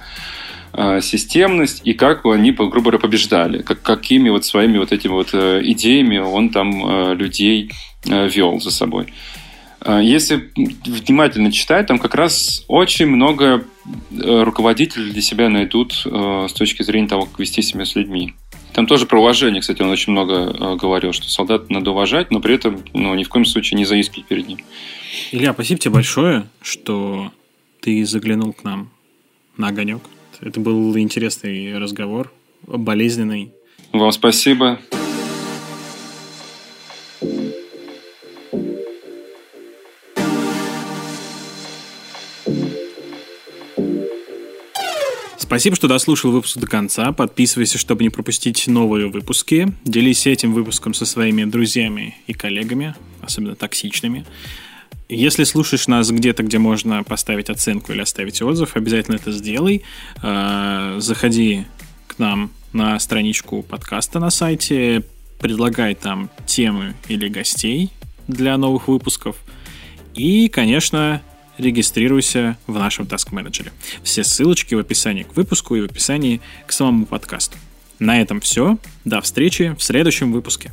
[0.72, 5.30] э, системность, и как они, грубо говоря, побеждали, как, какими вот своими вот этими вот
[5.32, 7.70] э, идеями он там э, людей
[8.06, 9.12] э, вел за собой.
[9.84, 13.64] Э, если внимательно читать, там как раз очень много
[14.10, 18.34] э, руководителей для себя найдут с точки зрения того, как вести себя с людьми.
[18.72, 22.40] Там тоже про уважение, кстати, он очень много э, говорил, что солдат надо уважать, но
[22.40, 24.58] при этом ну, ни в коем случае не заискивать перед ним.
[25.32, 27.32] Илья, спасибо тебе большое, что
[27.80, 28.90] ты заглянул к нам
[29.56, 30.02] на огонек.
[30.40, 32.32] Это был интересный разговор,
[32.66, 33.52] болезненный.
[33.92, 34.78] Вам спасибо.
[45.50, 47.10] Спасибо, что дослушал выпуск до конца.
[47.10, 49.74] Подписывайся, чтобы не пропустить новые выпуски.
[49.84, 54.24] Делись этим выпуском со своими друзьями и коллегами, особенно токсичными.
[55.08, 59.82] Если слушаешь нас где-то, где можно поставить оценку или оставить отзыв, обязательно это сделай.
[60.22, 61.64] А, заходи
[62.06, 65.02] к нам на страничку подкаста на сайте,
[65.40, 67.90] предлагай там темы или гостей
[68.28, 69.34] для новых выпусков.
[70.14, 71.22] И, конечно,
[71.60, 73.70] регистрируйся в нашем Task Manager.
[74.02, 77.56] Все ссылочки в описании к выпуску и в описании к самому подкасту.
[77.98, 78.78] На этом все.
[79.04, 80.72] До встречи в следующем выпуске.